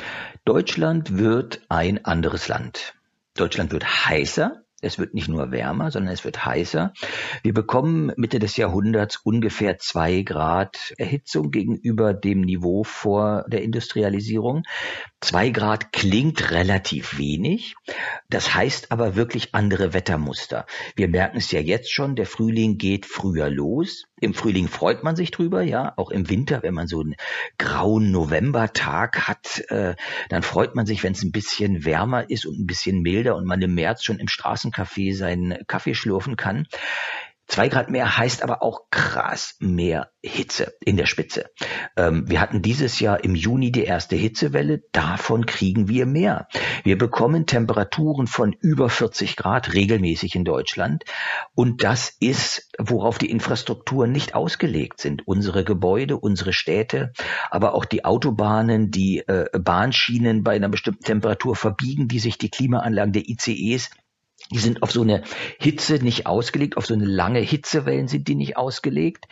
Deutschland 0.44 1.18
wird 1.18 1.62
ein 1.70 2.04
anderes 2.04 2.50
Land. 2.50 2.94
Deutschland 3.36 3.72
wird 3.72 3.86
heißer, 3.86 4.64
es 4.82 5.00
wird 5.00 5.14
nicht 5.14 5.28
nur 5.28 5.52
wärmer, 5.52 5.90
sondern 5.90 6.14
es 6.14 6.24
wird 6.24 6.46
heißer. 6.46 6.94
Wir 7.42 7.54
bekommen 7.54 8.12
Mitte 8.16 8.38
des 8.38 8.58
Jahrhunderts 8.58 9.18
ungefähr 9.18 9.80
zwei 9.80 10.22
Grad 10.22 10.94
Erhitzung 10.98 11.50
gegenüber 11.50 12.14
dem 12.14 12.42
Niveau 12.42 12.84
vor 12.84 13.46
der 13.48 13.64
Industrialisierung. 13.64 14.64
Zwei 15.20 15.50
Grad 15.50 15.92
klingt 15.94 16.52
relativ 16.52 17.18
wenig. 17.18 17.76
Das 18.30 18.54
heißt 18.54 18.92
aber 18.92 19.16
wirklich 19.16 19.56
andere 19.56 19.94
Wettermuster. 19.94 20.68
Wir 20.96 21.08
merken 21.08 21.38
es 21.38 21.52
ja 21.52 21.60
jetzt 21.60 21.92
schon, 21.92 22.16
der 22.16 22.28
Frühling 22.28 22.78
geht 22.78 23.08
früher 23.08 23.50
los. 23.50 24.06
Im 24.20 24.36
Frühling 24.36 24.68
freut 24.68 25.04
man 25.04 25.16
sich 25.16 25.32
drüber, 25.32 25.64
ja. 25.64 25.94
Auch 25.98 26.12
im 26.12 26.30
Winter, 26.30 26.62
wenn 26.62 26.76
man 26.76 26.88
so 26.88 27.02
einen 27.02 27.16
grauen 27.58 28.12
Novembertag 28.12 29.28
hat, 29.28 29.64
äh, 29.70 29.96
dann 30.30 30.44
freut 30.44 30.76
man 30.76 30.86
sich, 30.86 31.04
wenn 31.04 31.14
es 31.14 31.24
ein 31.24 31.32
bisschen 31.32 31.84
wärmer 31.84 32.30
ist 32.30 32.46
und 32.46 32.60
ein 32.60 32.68
bisschen 32.68 33.02
milder 33.02 33.36
und 33.38 33.46
man 33.46 33.62
im 33.62 33.74
März 33.74 34.04
schon 34.04 34.20
im 34.20 34.28
Straßencafé 34.28 35.16
seinen 35.16 35.66
Kaffee 35.66 35.96
schlürfen 35.96 36.36
kann. 36.36 36.68
Zwei 37.48 37.70
Grad 37.70 37.90
mehr 37.90 38.18
heißt 38.18 38.44
aber 38.44 38.62
auch 38.62 38.90
krass 38.92 39.56
mehr 39.60 40.12
Hitze 40.22 40.74
in 40.84 40.98
der 40.98 41.06
Spitze. 41.06 41.46
Ähm, 41.96 42.30
wir 42.30 42.42
hatten 42.42 42.62
dieses 42.62 43.00
Jahr 43.00 43.24
im 43.24 43.36
Juni 43.36 43.72
die 43.72 43.86
erste 43.86 44.18
Hitzewelle, 44.18 44.84
davon 44.92 45.46
kriegen 45.46 45.88
wir 45.88 46.06
mehr. 46.06 46.50
Wir 46.84 46.98
bekommen 46.98 47.46
Temperaturen 47.46 48.28
von 48.28 48.52
über 48.52 48.90
40 48.90 49.38
Grad 49.38 49.74
regelmäßig 49.74 50.36
in 50.36 50.44
Deutschland 50.44 51.06
und 51.56 51.84
das 51.84 52.14
ist, 52.20 52.70
worauf 52.78 53.18
die 53.18 53.32
Infrastrukturen 53.32 54.12
nicht 54.12 54.36
ausgelegt 54.36 55.00
sind. 55.00 55.26
Unsere 55.26 55.64
Gebäude, 55.64 56.18
unsere 56.18 56.52
Städte, 56.52 57.14
aber 57.50 57.74
auch 57.74 57.86
die 57.86 58.04
Autobahnen, 58.04 58.92
die 58.92 59.20
äh, 59.20 59.46
Bahnschienen 59.58 60.44
bei 60.44 60.56
einer 60.56 60.70
bestimmten 60.70 61.06
Temperatur 61.06 61.56
verbiegen, 61.56 62.10
die 62.10 62.20
sich 62.20 62.38
die 62.38 62.50
Klimaanlagen 62.50 63.14
der 63.14 63.30
ICEs 63.30 63.90
die 64.52 64.60
sind 64.60 64.84
auf 64.84 64.92
so 64.92 65.02
eine 65.02 65.24
Hitze 65.60 65.96
nicht 65.96 66.26
ausgelegt, 66.26 66.78
auf 66.78 66.86
so 66.86 66.94
eine 66.94 67.06
lange 67.06 67.40
Hitzewellen 67.40 68.08
sind 68.08 68.28
die 68.28 68.36
nicht 68.36 68.58
ausgelegt. 68.58 69.26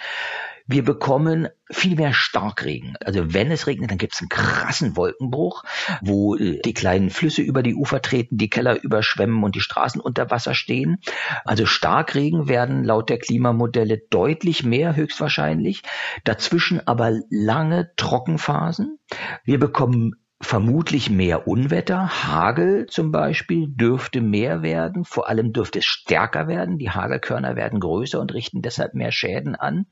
Wir 0.67 0.83
bekommen 0.83 1.47
viel 1.69 1.95
mehr 1.95 2.11
Starkregen. 2.11 2.95
Also 3.05 3.35
wenn 3.35 3.51
es 3.51 3.67
regnet, 3.67 3.91
dann 3.91 3.99
gibt 3.99 4.15
es 4.15 4.21
einen 4.21 4.29
krassen 4.29 4.97
Wolkenbruch, 4.97 5.63
wo 6.01 6.35
äh, 6.35 6.59
die 6.65 6.73
kleinen 6.73 7.11
Flüsse 7.11 7.43
über 7.43 7.61
die 7.61 7.75
Ufer 7.75 8.01
treten, 8.01 8.37
die 8.37 8.49
Keller 8.49 8.81
überschwemmen 8.81 9.43
und 9.43 9.53
die 9.53 9.61
Straßen 9.61 10.01
unter 10.01 10.31
Wasser 10.31 10.55
stehen. 10.55 10.97
Also 11.43 11.67
Starkregen 11.67 12.47
werden 12.47 12.83
laut 12.83 13.09
der 13.09 13.19
Klimamodelle 13.19 13.99
deutlich 14.09 14.63
mehr 14.63 14.95
höchstwahrscheinlich. 14.95 15.83
Dazwischen 16.23 16.85
aber 16.87 17.19
lange 17.29 17.91
Trockenphasen. 17.95 18.97
Wir 19.43 19.59
bekommen 19.59 20.15
vermutlich 20.41 21.09
mehr 21.09 21.47
Unwetter. 21.47 22.09
Hagel 22.25 22.87
zum 22.87 23.11
Beispiel 23.11 23.67
dürfte 23.69 24.21
mehr 24.21 24.61
werden, 24.61 25.05
vor 25.05 25.29
allem 25.29 25.53
dürfte 25.53 25.79
es 25.79 25.85
stärker 25.85 26.47
werden. 26.47 26.77
Die 26.77 26.89
Hagelkörner 26.89 27.55
werden 27.55 27.79
größer 27.79 28.19
und 28.19 28.33
richten 28.33 28.61
deshalb 28.61 28.93
mehr 28.93 29.11
Schäden 29.11 29.55
an. 29.55 29.85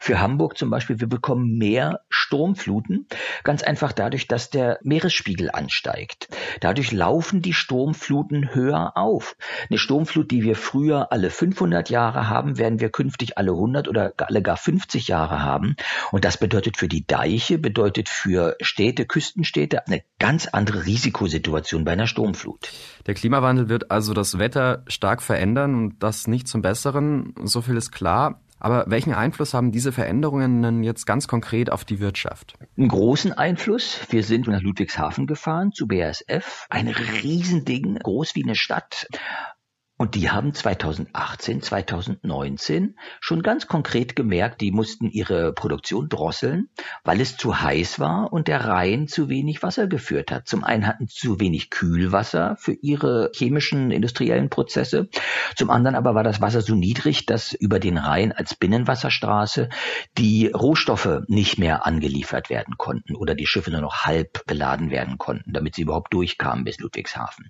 Für 0.00 0.20
Hamburg 0.20 0.58
zum 0.58 0.70
Beispiel, 0.70 1.00
wir 1.00 1.08
bekommen 1.08 1.56
mehr 1.56 2.00
Sturmfluten, 2.08 3.06
ganz 3.44 3.62
einfach 3.62 3.92
dadurch, 3.92 4.26
dass 4.26 4.50
der 4.50 4.78
Meeresspiegel 4.82 5.50
ansteigt. 5.50 6.28
Dadurch 6.60 6.90
laufen 6.90 7.40
die 7.40 7.54
Sturmfluten 7.54 8.54
höher 8.54 8.96
auf. 8.96 9.36
Eine 9.70 9.78
Sturmflut, 9.78 10.30
die 10.30 10.42
wir 10.42 10.56
früher 10.56 11.12
alle 11.12 11.30
500 11.30 11.90
Jahre 11.90 12.28
haben, 12.28 12.58
werden 12.58 12.80
wir 12.80 12.90
künftig 12.90 13.38
alle 13.38 13.52
100 13.52 13.88
oder 13.88 14.12
alle 14.18 14.42
gar 14.42 14.56
50 14.56 15.08
Jahre 15.08 15.42
haben. 15.42 15.76
Und 16.10 16.24
das 16.24 16.38
bedeutet 16.38 16.76
für 16.76 16.88
die 16.88 17.06
Deiche, 17.06 17.58
bedeutet 17.58 18.08
für 18.08 18.56
Städte, 18.60 19.06
Küstenstädte, 19.06 19.75
heute 19.76 19.86
eine 19.86 20.02
ganz 20.18 20.46
andere 20.46 20.86
Risikosituation 20.86 21.84
bei 21.84 21.92
einer 21.92 22.06
Sturmflut. 22.06 22.70
Der 23.06 23.14
Klimawandel 23.14 23.68
wird 23.68 23.90
also 23.90 24.14
das 24.14 24.38
Wetter 24.38 24.82
stark 24.86 25.22
verändern 25.22 25.74
und 25.74 26.02
das 26.02 26.26
nicht 26.26 26.48
zum 26.48 26.62
Besseren, 26.62 27.34
so 27.44 27.60
viel 27.60 27.76
ist 27.76 27.92
klar. 27.92 28.40
Aber 28.58 28.86
welchen 28.88 29.12
Einfluss 29.12 29.52
haben 29.52 29.70
diese 29.70 29.92
Veränderungen 29.92 30.62
denn 30.62 30.82
jetzt 30.82 31.04
ganz 31.04 31.28
konkret 31.28 31.70
auf 31.70 31.84
die 31.84 32.00
Wirtschaft? 32.00 32.54
Einen 32.78 32.88
großen 32.88 33.32
Einfluss. 33.32 34.00
Wir 34.08 34.22
sind 34.22 34.48
nach 34.48 34.62
Ludwigshafen 34.62 35.26
gefahren 35.26 35.72
zu 35.72 35.86
BASF. 35.86 36.66
Ein 36.70 36.88
Riesending, 36.88 37.96
groß 37.96 38.34
wie 38.34 38.44
eine 38.44 38.54
Stadt. 38.54 39.08
Und 39.98 40.14
die 40.14 40.30
haben 40.30 40.52
2018, 40.52 41.62
2019 41.62 42.98
schon 43.18 43.42
ganz 43.42 43.66
konkret 43.66 44.14
gemerkt, 44.14 44.60
die 44.60 44.70
mussten 44.70 45.08
ihre 45.08 45.54
Produktion 45.54 46.10
drosseln, 46.10 46.68
weil 47.02 47.18
es 47.22 47.38
zu 47.38 47.62
heiß 47.62 47.98
war 47.98 48.30
und 48.30 48.46
der 48.46 48.66
Rhein 48.66 49.08
zu 49.08 49.30
wenig 49.30 49.62
Wasser 49.62 49.86
geführt 49.86 50.30
hat. 50.30 50.46
Zum 50.46 50.64
einen 50.64 50.86
hatten 50.86 51.06
sie 51.06 51.16
zu 51.16 51.40
wenig 51.40 51.70
Kühlwasser 51.70 52.56
für 52.58 52.74
ihre 52.74 53.30
chemischen 53.34 53.90
industriellen 53.90 54.50
Prozesse. 54.50 55.08
Zum 55.56 55.70
anderen 55.70 55.96
aber 55.96 56.14
war 56.14 56.24
das 56.24 56.42
Wasser 56.42 56.60
so 56.60 56.74
niedrig, 56.74 57.24
dass 57.24 57.54
über 57.54 57.80
den 57.80 57.96
Rhein 57.96 58.32
als 58.32 58.54
Binnenwasserstraße 58.54 59.70
die 60.18 60.48
Rohstoffe 60.48 61.22
nicht 61.26 61.58
mehr 61.58 61.86
angeliefert 61.86 62.50
werden 62.50 62.76
konnten 62.76 63.16
oder 63.16 63.34
die 63.34 63.46
Schiffe 63.46 63.70
nur 63.70 63.80
noch 63.80 64.04
halb 64.04 64.44
beladen 64.46 64.90
werden 64.90 65.16
konnten, 65.16 65.54
damit 65.54 65.74
sie 65.74 65.82
überhaupt 65.82 66.12
durchkamen 66.12 66.64
bis 66.64 66.78
Ludwigshafen. 66.80 67.48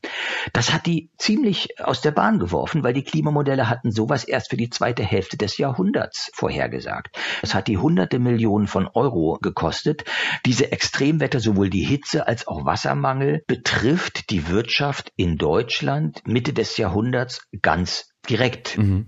Das 0.52 0.72
hat 0.72 0.86
die 0.86 1.10
ziemlich 1.18 1.80
aus 1.80 2.00
der 2.00 2.12
Bahn 2.12 2.35
geworfen, 2.38 2.82
weil 2.82 2.92
die 2.92 3.04
Klimamodelle 3.04 3.68
hatten 3.68 3.90
sowas 3.90 4.24
erst 4.24 4.50
für 4.50 4.56
die 4.56 4.70
zweite 4.70 5.02
Hälfte 5.02 5.36
des 5.36 5.58
Jahrhunderts 5.58 6.30
vorhergesagt. 6.34 7.16
Es 7.42 7.54
hat 7.54 7.68
die 7.68 7.78
hunderte 7.78 8.18
Millionen 8.18 8.66
von 8.66 8.88
Euro 8.88 9.38
gekostet. 9.40 10.04
Diese 10.44 10.72
Extremwetter, 10.72 11.40
sowohl 11.40 11.70
die 11.70 11.84
Hitze 11.84 12.26
als 12.26 12.46
auch 12.48 12.64
Wassermangel, 12.64 13.42
betrifft 13.46 14.30
die 14.30 14.48
Wirtschaft 14.48 15.12
in 15.16 15.38
Deutschland 15.38 16.22
Mitte 16.26 16.52
des 16.52 16.76
Jahrhunderts 16.76 17.46
ganz 17.62 18.10
direkt. 18.28 18.78
Mhm. 18.78 19.06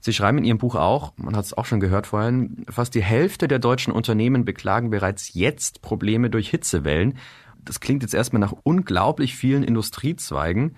Sie 0.00 0.12
schreiben 0.12 0.38
in 0.38 0.44
Ihrem 0.44 0.58
Buch 0.58 0.76
auch, 0.76 1.12
man 1.16 1.36
hat 1.36 1.44
es 1.44 1.52
auch 1.52 1.64
schon 1.64 1.80
gehört 1.80 2.06
vorhin, 2.06 2.64
fast 2.68 2.94
die 2.94 3.02
Hälfte 3.02 3.48
der 3.48 3.58
deutschen 3.58 3.92
Unternehmen 3.92 4.44
beklagen 4.44 4.90
bereits 4.90 5.34
jetzt 5.34 5.82
Probleme 5.82 6.30
durch 6.30 6.48
Hitzewellen. 6.48 7.18
Das 7.64 7.80
klingt 7.80 8.02
jetzt 8.02 8.14
erstmal 8.14 8.38
nach 8.38 8.54
unglaublich 8.62 9.34
vielen 9.34 9.64
Industriezweigen. 9.64 10.76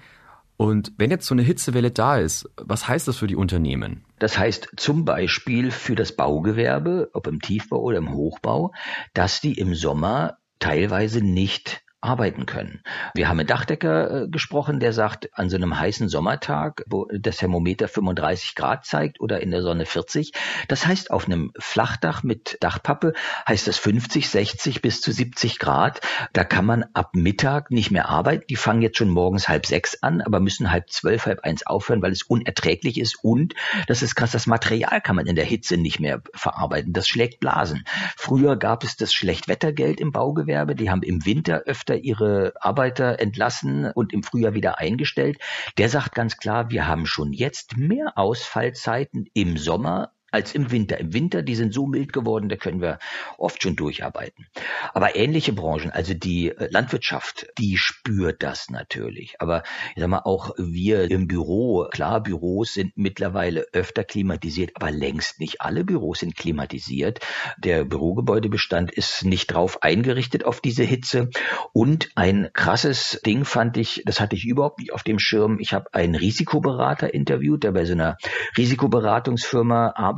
Und 0.59 0.93
wenn 0.99 1.13
jetzt 1.13 1.27
so 1.27 1.37
eine 1.37 1.43
Hitzewelle 1.43 1.93
da 1.93 2.19
ist, 2.19 2.51
was 2.57 2.89
heißt 2.89 3.07
das 3.07 3.17
für 3.17 3.29
die 3.29 3.37
Unternehmen? 3.37 4.05
Das 4.19 4.37
heißt 4.37 4.71
zum 4.77 5.05
Beispiel 5.05 5.71
für 5.71 5.95
das 5.95 6.11
Baugewerbe, 6.11 7.11
ob 7.13 7.29
im 7.29 7.41
Tiefbau 7.41 7.81
oder 7.81 7.99
im 7.99 8.13
Hochbau, 8.13 8.73
dass 9.15 9.41
die 9.41 9.57
im 9.57 9.77
Sommer 9.77 10.39
teilweise 10.59 11.21
nicht 11.21 11.85
arbeiten 12.01 12.47
können. 12.47 12.83
Wir 13.15 13.29
haben 13.29 13.39
mit 13.39 13.51
Dachdecker 13.51 14.23
äh, 14.23 14.29
gesprochen, 14.29 14.79
der 14.79 14.93
sagt, 14.93 15.31
an 15.33 15.51
so 15.51 15.57
einem 15.57 15.79
heißen 15.79 16.09
Sommertag, 16.09 16.85
wo 16.87 17.07
das 17.13 17.39
Thermometer 17.39 17.89
35 17.89 18.55
Grad 18.55 18.87
zeigt 18.87 19.21
oder 19.21 19.41
in 19.41 19.51
der 19.51 19.63
Sonne 19.63 19.85
40, 19.85 20.33
das 20.69 20.87
heißt 20.87 21.11
auf 21.11 21.27
einem 21.27 21.53
Flachdach 21.59 22.23
mit 22.23 22.57
Dachpappe 22.61 23.15
heißt 23.49 23.67
das 23.67 23.79
50, 23.79 24.29
60 24.29 24.81
bis 24.81 25.01
zu 25.01 25.11
70 25.11 25.59
Grad. 25.59 26.01
Da 26.33 26.45
kann 26.45 26.65
man 26.65 26.85
ab 26.95 27.11
Mittag 27.15 27.73
nicht 27.73 27.91
mehr 27.91 28.09
arbeiten. 28.09 28.45
Die 28.49 28.57
fangen 28.57 28.83
jetzt 28.83 28.99
schon 28.99 29.11
morgens 29.11 29.49
halb 29.49 29.67
sechs 29.67 30.03
an, 30.03 30.21
aber 30.21 30.39
müssen 30.39 30.71
halb 30.71 30.91
zwölf, 30.91 31.27
halb 31.27 31.41
eins 31.41 31.67
aufhören, 31.67 32.03
weil 32.03 32.13
es 32.13 32.23
unerträglich 32.23 32.99
ist 32.99 33.17
und 33.23 33.55
das 33.89 34.03
ist 34.03 34.15
krass, 34.15 34.31
das 34.31 34.47
Material 34.47 35.01
kann 35.01 35.17
man 35.17 35.27
in 35.27 35.37
der 35.37 35.45
Hitze 35.45 35.77
nicht 35.77 35.99
mehr 35.99 36.23
verarbeiten. 36.33 36.93
Das 36.93 37.09
schlägt 37.09 37.41
Blasen. 37.41 37.85
Früher 38.17 38.57
gab 38.57 38.85
es 38.85 38.97
das 38.97 39.13
Schlechtwettergeld 39.13 40.01
im 40.01 40.13
Baugewerbe. 40.13 40.77
Die 40.77 40.91
haben 40.91 41.03
im 41.03 41.25
Winter 41.25 41.63
öfter 41.67 41.88
öfter 41.89 41.97
ihre 41.97 42.53
Arbeiter 42.61 43.19
entlassen 43.19 43.91
und 43.93 44.13
im 44.13 44.23
Frühjahr 44.23 44.55
wieder 44.55 44.79
eingestellt. 44.79 45.39
Der 45.79 45.89
sagt 45.89 46.15
ganz 46.15 46.37
klar, 46.37 46.71
wir 46.71 46.87
haben 46.87 47.07
schon 47.07 47.33
jetzt 47.33 47.77
mehr 47.77 48.13
Ausfallzeiten 48.17 49.27
im 49.33 49.57
Sommer 49.57 50.13
als 50.31 50.55
im 50.55 50.71
Winter. 50.71 50.99
Im 50.99 51.15
Winter, 51.15 51.43
die 51.43 51.55
sind 51.55 51.73
so 51.73 51.87
mild 51.87 52.13
geworden, 52.13 52.49
da 52.49 52.57
können 52.57 52.81
wir 52.81 52.99
oft 53.39 53.63
schon 53.63 53.77
durcharbeiten. 53.77 54.47
Aber 54.93 55.17
ähnliche 55.17 55.53
Branchen, 55.53 55.91
also 55.91 56.15
die 56.15 56.51
äh, 56.51 56.69
Landwirtschaft, 56.71 57.47
die 57.59 57.77
spürt 57.79 58.43
das 58.43 58.71
natürlich. 58.71 59.37
Aber 59.39 59.63
ich 59.95 60.01
sag 60.01 60.09
mal, 60.09 60.23
auch 60.25 60.55
wir 60.59 61.11
im 61.11 61.29
Büro, 61.29 61.89
klar, 61.91 62.23
Büros 62.23 62.75
sind 62.75 62.93
mittlerweile 62.97 63.67
öfter 63.73 64.05
klimatisiert, 64.05 64.73
aber 64.75 64.91
längst 64.91 65.41
nicht 65.41 65.61
alle 65.61 65.85
Büros 65.85 66.21
sind 66.21 66.37
klimatisiert. 66.37 67.21
Der 67.59 67.85
Bürogebäudebestand 67.85 68.91
ist 68.91 69.25
nicht 69.25 69.47
drauf 69.49 69.83
eingerichtet 69.83 70.45
auf 70.45 70.61
diese 70.61 70.85
Hitze. 70.85 71.31
Und 71.73 72.11
ein 72.17 72.51
krasses 72.53 73.21
Ding 73.25 73.45
fand 73.45 73.77
ich, 73.77 74.03
das 74.05 74.21
hatte 74.21 74.37
ich 74.37 74.45
überhaupt 74.45 74.79
nicht 74.79 74.93
auf 74.93 75.03
dem 75.03 75.19
Schirm. 75.19 75.59
Ich 75.59 75.73
habe 75.73 75.95
einen 75.95 76.15
Risikoberater 76.15 77.15
interviewt, 77.15 77.65
der 77.65 77.73
bei 77.73 77.87
so 77.87 77.95
einer 77.95 78.19
Risikoberatungsfirma 78.57 79.93
arbeitet, 79.95 80.18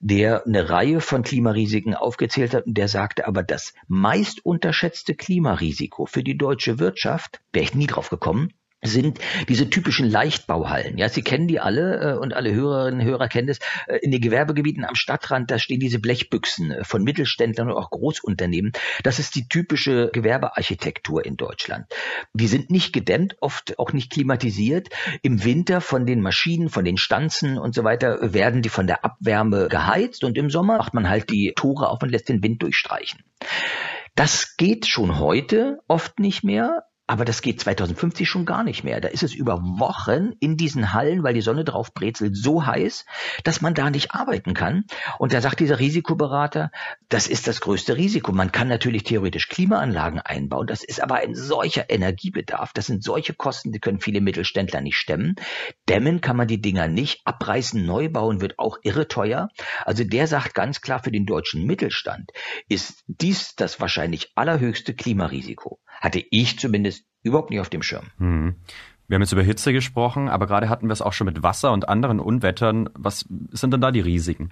der 0.00 0.46
eine 0.46 0.70
Reihe 0.70 1.00
von 1.00 1.22
Klimarisiken 1.22 1.94
aufgezählt 1.94 2.54
hat 2.54 2.66
und 2.66 2.74
der 2.74 2.88
sagte 2.88 3.26
aber, 3.26 3.42
das 3.42 3.74
meist 3.86 4.44
unterschätzte 4.44 5.14
Klimarisiko 5.14 6.06
für 6.06 6.22
die 6.22 6.38
deutsche 6.38 6.78
Wirtschaft, 6.78 7.40
wäre 7.52 7.64
ich 7.64 7.74
nie 7.74 7.86
drauf 7.86 8.10
gekommen, 8.10 8.52
sind 8.82 9.18
diese 9.48 9.68
typischen 9.68 10.08
Leichtbauhallen. 10.08 10.96
Ja, 10.96 11.08
Sie 11.08 11.22
kennen 11.22 11.48
die 11.48 11.60
alle 11.60 12.14
äh, 12.14 12.18
und 12.18 12.32
alle 12.32 12.52
Hörerinnen 12.52 13.00
und 13.00 13.06
Hörer 13.06 13.28
kennen 13.28 13.48
das. 13.48 13.58
Äh, 13.86 13.98
in 13.98 14.10
den 14.10 14.20
Gewerbegebieten 14.20 14.84
am 14.84 14.94
Stadtrand, 14.94 15.50
da 15.50 15.58
stehen 15.58 15.80
diese 15.80 15.98
Blechbüchsen 15.98 16.70
äh, 16.70 16.84
von 16.84 17.02
Mittelständlern 17.02 17.70
und 17.70 17.76
auch 17.76 17.90
Großunternehmen. 17.90 18.72
Das 19.02 19.18
ist 19.18 19.34
die 19.34 19.48
typische 19.48 20.10
Gewerbearchitektur 20.12 21.24
in 21.24 21.36
Deutschland. 21.36 21.86
Die 22.32 22.46
sind 22.46 22.70
nicht 22.70 22.92
gedämmt, 22.92 23.36
oft 23.40 23.78
auch 23.78 23.92
nicht 23.92 24.10
klimatisiert. 24.10 24.88
Im 25.22 25.44
Winter 25.44 25.80
von 25.80 26.06
den 26.06 26.22
Maschinen, 26.22 26.70
von 26.70 26.84
den 26.84 26.96
Stanzen 26.96 27.58
und 27.58 27.74
so 27.74 27.84
weiter 27.84 28.32
werden 28.32 28.62
die 28.62 28.68
von 28.68 28.86
der 28.86 29.04
Abwärme 29.04 29.68
geheizt 29.68 30.24
und 30.24 30.38
im 30.38 30.50
Sommer 30.50 30.78
macht 30.78 30.94
man 30.94 31.08
halt 31.08 31.30
die 31.30 31.52
Tore 31.54 31.88
auf 31.88 32.02
und 32.02 32.10
lässt 32.10 32.28
den 32.28 32.42
Wind 32.42 32.62
durchstreichen. 32.62 33.22
Das 34.14 34.56
geht 34.56 34.86
schon 34.86 35.18
heute 35.18 35.80
oft 35.88 36.18
nicht 36.18 36.44
mehr. 36.44 36.84
Aber 37.10 37.24
das 37.24 37.42
geht 37.42 37.60
2050 37.60 38.28
schon 38.28 38.46
gar 38.46 38.62
nicht 38.62 38.84
mehr. 38.84 39.00
Da 39.00 39.08
ist 39.08 39.24
es 39.24 39.34
über 39.34 39.60
Wochen 39.60 40.30
in 40.38 40.56
diesen 40.56 40.92
Hallen, 40.92 41.24
weil 41.24 41.34
die 41.34 41.40
Sonne 41.40 41.64
drauf 41.64 41.92
brezelt, 41.92 42.36
so 42.36 42.64
heiß, 42.64 43.04
dass 43.42 43.60
man 43.60 43.74
da 43.74 43.90
nicht 43.90 44.14
arbeiten 44.14 44.54
kann. 44.54 44.84
Und 45.18 45.32
da 45.32 45.40
sagt 45.40 45.58
dieser 45.58 45.80
Risikoberater, 45.80 46.70
das 47.08 47.26
ist 47.26 47.48
das 47.48 47.60
größte 47.62 47.96
Risiko. 47.96 48.30
Man 48.30 48.52
kann 48.52 48.68
natürlich 48.68 49.02
theoretisch 49.02 49.48
Klimaanlagen 49.48 50.20
einbauen. 50.20 50.68
Das 50.68 50.84
ist 50.84 51.02
aber 51.02 51.16
ein 51.16 51.34
solcher 51.34 51.90
Energiebedarf. 51.90 52.72
Das 52.74 52.86
sind 52.86 53.02
solche 53.02 53.34
Kosten, 53.34 53.72
die 53.72 53.80
können 53.80 53.98
viele 53.98 54.20
Mittelständler 54.20 54.80
nicht 54.80 54.96
stemmen. 54.96 55.34
Dämmen 55.88 56.20
kann 56.20 56.36
man 56.36 56.46
die 56.46 56.60
Dinger 56.60 56.86
nicht. 56.86 57.22
Abreißen, 57.24 57.84
neu 57.84 58.08
bauen 58.08 58.40
wird 58.40 58.60
auch 58.60 58.78
irre 58.84 59.08
teuer. 59.08 59.48
Also 59.84 60.04
der 60.04 60.28
sagt 60.28 60.54
ganz 60.54 60.80
klar, 60.80 61.02
für 61.02 61.10
den 61.10 61.26
deutschen 61.26 61.66
Mittelstand 61.66 62.30
ist 62.68 63.02
dies 63.08 63.56
das 63.56 63.80
wahrscheinlich 63.80 64.30
allerhöchste 64.36 64.94
Klimarisiko 64.94 65.80
hatte 66.00 66.24
ich 66.30 66.58
zumindest 66.58 67.04
überhaupt 67.22 67.50
nicht 67.50 67.60
auf 67.60 67.68
dem 67.68 67.82
Schirm. 67.82 68.06
Hm. 68.18 68.56
Wir 69.06 69.16
haben 69.16 69.22
jetzt 69.22 69.32
über 69.32 69.42
Hitze 69.42 69.72
gesprochen, 69.72 70.28
aber 70.28 70.46
gerade 70.46 70.68
hatten 70.68 70.88
wir 70.88 70.92
es 70.92 71.02
auch 71.02 71.12
schon 71.12 71.26
mit 71.26 71.42
Wasser 71.42 71.72
und 71.72 71.88
anderen 71.88 72.20
Unwettern. 72.20 72.88
Was 72.94 73.26
sind 73.50 73.72
denn 73.72 73.80
da 73.80 73.90
die 73.90 74.00
Risiken? 74.00 74.50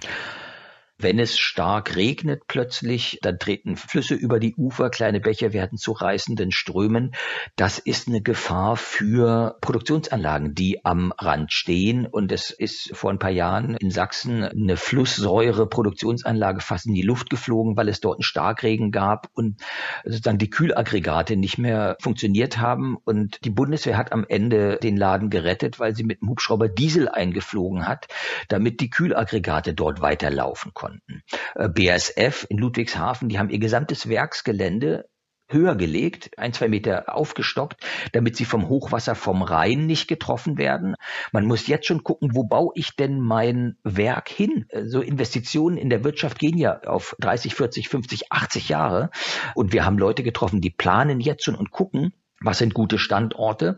Wenn 1.01 1.17
es 1.17 1.39
stark 1.39 1.95
regnet 1.95 2.41
plötzlich, 2.49 3.19
dann 3.21 3.39
treten 3.39 3.77
Flüsse 3.77 4.15
über 4.15 4.37
die 4.37 4.53
Ufer, 4.55 4.89
kleine 4.89 5.21
Bäche 5.21 5.53
werden 5.53 5.77
zu 5.77 5.93
reißenden 5.93 6.51
Strömen. 6.51 7.15
Das 7.55 7.79
ist 7.79 8.09
eine 8.09 8.21
Gefahr 8.21 8.75
für 8.75 9.55
Produktionsanlagen, 9.61 10.55
die 10.55 10.83
am 10.83 11.13
Rand 11.17 11.53
stehen. 11.53 12.05
Und 12.05 12.33
es 12.33 12.49
ist 12.49 12.97
vor 12.97 13.11
ein 13.11 13.17
paar 13.17 13.29
Jahren 13.29 13.75
in 13.75 13.91
Sachsen 13.91 14.43
eine 14.43 14.75
Flusssäure-Produktionsanlage 14.75 16.59
fast 16.59 16.85
in 16.85 16.95
die 16.95 17.01
Luft 17.01 17.29
geflogen, 17.29 17.77
weil 17.77 17.87
es 17.87 18.01
dort 18.01 18.17
einen 18.17 18.23
Starkregen 18.23 18.91
gab 18.91 19.29
und 19.35 19.61
sozusagen 20.03 20.37
die 20.37 20.49
Kühlaggregate 20.49 21.37
nicht 21.37 21.57
mehr 21.57 21.95
funktioniert 22.01 22.57
haben. 22.57 22.97
Und 22.97 23.45
die 23.45 23.51
Bundeswehr 23.51 23.95
hat 23.95 24.11
am 24.11 24.25
Ende 24.27 24.75
den 24.83 24.97
Laden 24.97 25.29
gerettet, 25.29 25.79
weil 25.79 25.95
sie 25.95 26.03
mit 26.03 26.19
dem 26.19 26.27
Hubschrauber 26.27 26.67
Diesel 26.67 27.07
eingeflogen 27.07 27.87
hat, 27.87 28.09
damit 28.49 28.81
die 28.81 28.89
Kühlaggregate 28.89 29.73
dort 29.73 30.01
weiterlaufen 30.01 30.73
konnten 30.73 30.88
konnten. 30.89 31.23
Äh, 31.55 31.69
BASF 31.69 32.45
in 32.49 32.57
Ludwigshafen, 32.57 33.29
die 33.29 33.39
haben 33.39 33.49
ihr 33.49 33.59
gesamtes 33.59 34.09
Werksgelände 34.09 35.05
höher 35.51 35.75
gelegt, 35.75 36.37
ein, 36.37 36.53
zwei 36.53 36.67
Meter 36.67 37.15
aufgestockt, 37.15 37.83
damit 38.13 38.35
sie 38.35 38.45
vom 38.45 38.69
Hochwasser 38.69 39.15
vom 39.15 39.41
Rhein 39.41 39.87
nicht 39.87 40.07
getroffen 40.07 40.57
werden. 40.57 40.95
Man 41.31 41.45
muss 41.45 41.67
jetzt 41.67 41.87
schon 41.87 42.03
gucken, 42.03 42.35
wo 42.35 42.43
baue 42.43 42.71
ich 42.75 42.95
denn 42.95 43.19
mein 43.19 43.77
Werk 43.83 44.29
hin? 44.29 44.65
Äh, 44.69 44.85
so 44.85 45.01
Investitionen 45.01 45.77
in 45.77 45.89
der 45.89 46.03
Wirtschaft 46.03 46.39
gehen 46.39 46.57
ja 46.57 46.79
auf 46.81 47.15
30, 47.19 47.55
40, 47.55 47.89
50, 47.89 48.31
80 48.31 48.69
Jahre. 48.69 49.09
Und 49.55 49.73
wir 49.73 49.85
haben 49.85 49.97
Leute 49.97 50.23
getroffen, 50.23 50.61
die 50.61 50.69
planen 50.69 51.19
jetzt 51.19 51.43
schon 51.43 51.55
und 51.55 51.71
gucken, 51.71 52.13
was 52.41 52.59
sind 52.59 52.73
gute 52.73 52.99
Standorte. 52.99 53.77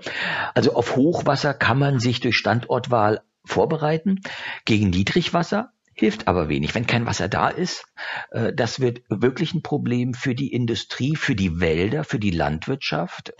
Also 0.53 0.75
auf 0.75 0.95
Hochwasser 0.95 1.53
kann 1.53 1.79
man 1.79 1.99
sich 1.99 2.19
durch 2.19 2.37
Standortwahl 2.37 3.21
vorbereiten. 3.43 4.19
Gegen 4.65 4.89
Niedrigwasser 4.89 5.71
hilft 6.01 6.27
aber 6.27 6.49
wenig. 6.49 6.73
Wenn 6.73 6.87
kein 6.87 7.05
Wasser 7.05 7.29
da 7.29 7.47
ist, 7.47 7.85
äh, 8.31 8.51
das 8.51 8.79
wird 8.79 9.03
wirklich 9.07 9.53
ein 9.53 9.61
Problem 9.61 10.15
für 10.15 10.33
die 10.33 10.51
Industrie, 10.51 11.15
für 11.15 11.35
die 11.35 11.59
Wälder, 11.59 12.03
für 12.03 12.17
die 12.17 12.31
Landwirtschaft. 12.31 13.33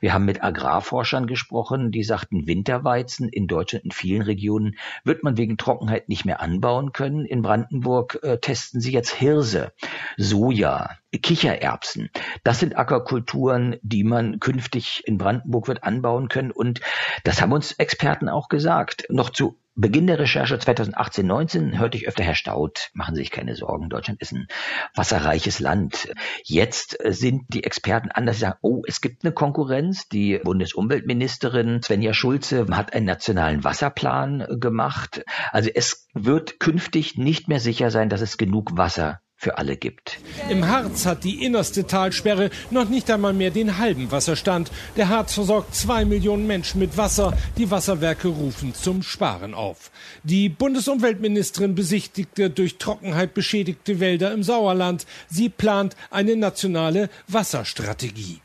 Wir 0.00 0.14
haben 0.14 0.24
mit 0.24 0.42
Agrarforschern 0.42 1.26
gesprochen, 1.26 1.90
die 1.90 2.04
sagten, 2.04 2.46
Winterweizen 2.46 3.28
in 3.28 3.48
Deutschland 3.48 3.86
in 3.86 3.90
vielen 3.90 4.22
Regionen 4.22 4.76
wird 5.02 5.24
man 5.24 5.36
wegen 5.36 5.56
Trockenheit 5.56 6.08
nicht 6.08 6.24
mehr 6.24 6.40
anbauen 6.40 6.92
können. 6.92 7.26
In 7.26 7.42
Brandenburg 7.42 8.20
äh, 8.22 8.38
testen 8.38 8.80
sie 8.80 8.92
jetzt 8.92 9.12
Hirse, 9.12 9.72
Soja, 10.16 10.90
Kichererbsen. 11.20 12.10
Das 12.44 12.60
sind 12.60 12.76
Ackerkulturen, 12.76 13.76
die 13.82 14.04
man 14.04 14.38
künftig 14.38 15.02
in 15.04 15.18
Brandenburg 15.18 15.66
wird 15.66 15.82
anbauen 15.82 16.28
können. 16.28 16.52
Und 16.52 16.80
das 17.24 17.42
haben 17.42 17.52
uns 17.52 17.72
Experten 17.72 18.28
auch 18.28 18.48
gesagt. 18.48 19.06
Noch 19.10 19.30
zu 19.30 19.58
Beginn 19.76 20.06
der 20.06 20.20
Recherche 20.20 20.56
2018, 20.56 21.26
19 21.26 21.78
hörte 21.80 21.98
ich 21.98 22.06
öfter, 22.06 22.22
Herr 22.22 22.36
Staud, 22.36 22.90
machen 22.94 23.16
Sie 23.16 23.22
sich 23.22 23.32
keine 23.32 23.56
Sorgen, 23.56 23.88
Deutschland 23.88 24.22
ist 24.22 24.32
ein 24.32 24.46
wasserreiches 24.94 25.58
Land. 25.58 26.12
Jetzt 26.44 26.96
sind 27.04 27.42
die 27.48 27.64
Experten 27.64 28.12
anders, 28.12 28.38
sagen, 28.38 28.58
oh, 28.62 28.82
es 28.86 29.00
gibt 29.00 29.24
eine 29.24 29.34
Konkurrenz. 29.34 30.08
Die 30.08 30.38
Bundesumweltministerin 30.38 31.82
Svenja 31.82 32.14
Schulze 32.14 32.66
hat 32.70 32.92
einen 32.92 33.06
nationalen 33.06 33.64
Wasserplan 33.64 34.46
gemacht. 34.60 35.24
Also 35.50 35.70
es 35.74 36.06
wird 36.14 36.60
künftig 36.60 37.18
nicht 37.18 37.48
mehr 37.48 37.58
sicher 37.58 37.90
sein, 37.90 38.08
dass 38.08 38.20
es 38.20 38.36
genug 38.36 38.76
Wasser 38.76 39.20
für 39.44 39.58
alle 39.58 39.76
gibt. 39.76 40.18
Im 40.48 40.66
Harz 40.66 41.04
hat 41.04 41.22
die 41.22 41.44
innerste 41.44 41.86
Talsperre 41.86 42.48
noch 42.70 42.88
nicht 42.88 43.10
einmal 43.10 43.34
mehr 43.34 43.50
den 43.50 43.76
halben 43.76 44.10
Wasserstand. 44.10 44.70
Der 44.96 45.10
Harz 45.10 45.34
versorgt 45.34 45.74
zwei 45.74 46.06
Millionen 46.06 46.46
Menschen 46.46 46.80
mit 46.80 46.96
Wasser. 46.96 47.36
Die 47.58 47.70
Wasserwerke 47.70 48.28
rufen 48.28 48.74
zum 48.74 49.02
Sparen 49.02 49.52
auf. 49.52 49.90
Die 50.22 50.48
Bundesumweltministerin 50.48 51.74
besichtigte 51.74 52.48
durch 52.48 52.78
Trockenheit 52.78 53.34
beschädigte 53.34 54.00
Wälder 54.00 54.32
im 54.32 54.42
Sauerland. 54.42 55.06
Sie 55.28 55.50
plant 55.50 55.94
eine 56.10 56.36
nationale 56.36 57.10
Wasserstrategie. 57.28 58.43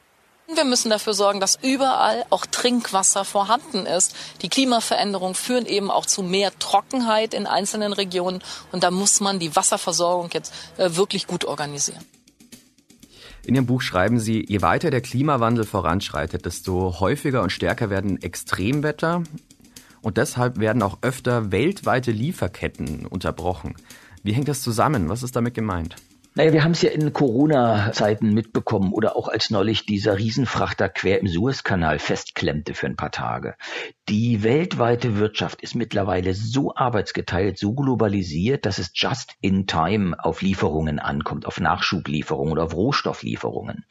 Wir 0.55 0.65
müssen 0.65 0.89
dafür 0.89 1.13
sorgen, 1.13 1.39
dass 1.39 1.59
überall 1.61 2.25
auch 2.31 2.45
Trinkwasser 2.45 3.23
vorhanden 3.23 3.85
ist. 3.85 4.15
Die 4.41 4.49
Klimaveränderungen 4.49 5.35
führen 5.35 5.65
eben 5.65 5.91
auch 5.91 6.07
zu 6.07 6.23
mehr 6.23 6.51
Trockenheit 6.57 7.33
in 7.35 7.45
einzelnen 7.45 7.93
Regionen 7.93 8.41
und 8.71 8.83
da 8.83 8.89
muss 8.89 9.19
man 9.19 9.37
die 9.37 9.55
Wasserversorgung 9.55 10.29
jetzt 10.33 10.53
äh, 10.77 10.89
wirklich 10.95 11.27
gut 11.27 11.45
organisieren. 11.45 12.03
In 13.45 13.55
Ihrem 13.55 13.67
Buch 13.67 13.81
schreiben 13.81 14.19
Sie, 14.19 14.43
je 14.47 14.61
weiter 14.61 14.89
der 14.89 15.01
Klimawandel 15.01 15.65
voranschreitet, 15.65 16.45
desto 16.45 16.99
häufiger 16.99 17.41
und 17.41 17.51
stärker 17.51 17.89
werden 17.89 18.21
Extremwetter 18.21 19.23
und 20.01 20.17
deshalb 20.17 20.59
werden 20.59 20.81
auch 20.81 20.97
öfter 21.01 21.51
weltweite 21.51 22.11
Lieferketten 22.11 23.05
unterbrochen. 23.05 23.75
Wie 24.23 24.33
hängt 24.33 24.47
das 24.47 24.61
zusammen? 24.61 25.09
Was 25.09 25.23
ist 25.23 25.35
damit 25.35 25.53
gemeint? 25.53 25.95
Naja, 26.35 26.53
wir 26.53 26.63
haben 26.63 26.73
es 26.73 26.83
ja 26.83 26.91
in 26.91 27.11
Corona-Zeiten 27.11 28.33
mitbekommen 28.35 28.93
oder 28.93 29.15
auch 29.15 29.29
als 29.29 29.49
neulich 29.49 29.87
dieser 29.87 30.19
Riesenfrachter 30.19 30.87
quer 30.87 31.19
im 31.19 31.27
Suezkanal 31.27 31.97
festklemmte 31.97 32.75
für 32.75 32.85
ein 32.85 32.95
paar 32.95 33.09
Tage. 33.09 33.55
Die 34.09 34.43
weltweite 34.43 35.17
Wirtschaft 35.17 35.61
ist 35.61 35.73
mittlerweile 35.73 36.35
so 36.35 36.75
arbeitsgeteilt, 36.75 37.57
so 37.57 37.73
globalisiert, 37.73 38.67
dass 38.67 38.77
es 38.77 38.91
just 38.93 39.33
in 39.41 39.65
time 39.65 40.15
auf 40.23 40.43
Lieferungen 40.43 40.99
ankommt, 40.99 41.47
auf 41.47 41.59
Nachschublieferungen 41.59 42.53
oder 42.53 42.63
auf 42.63 42.75
Rohstofflieferungen. 42.75 43.85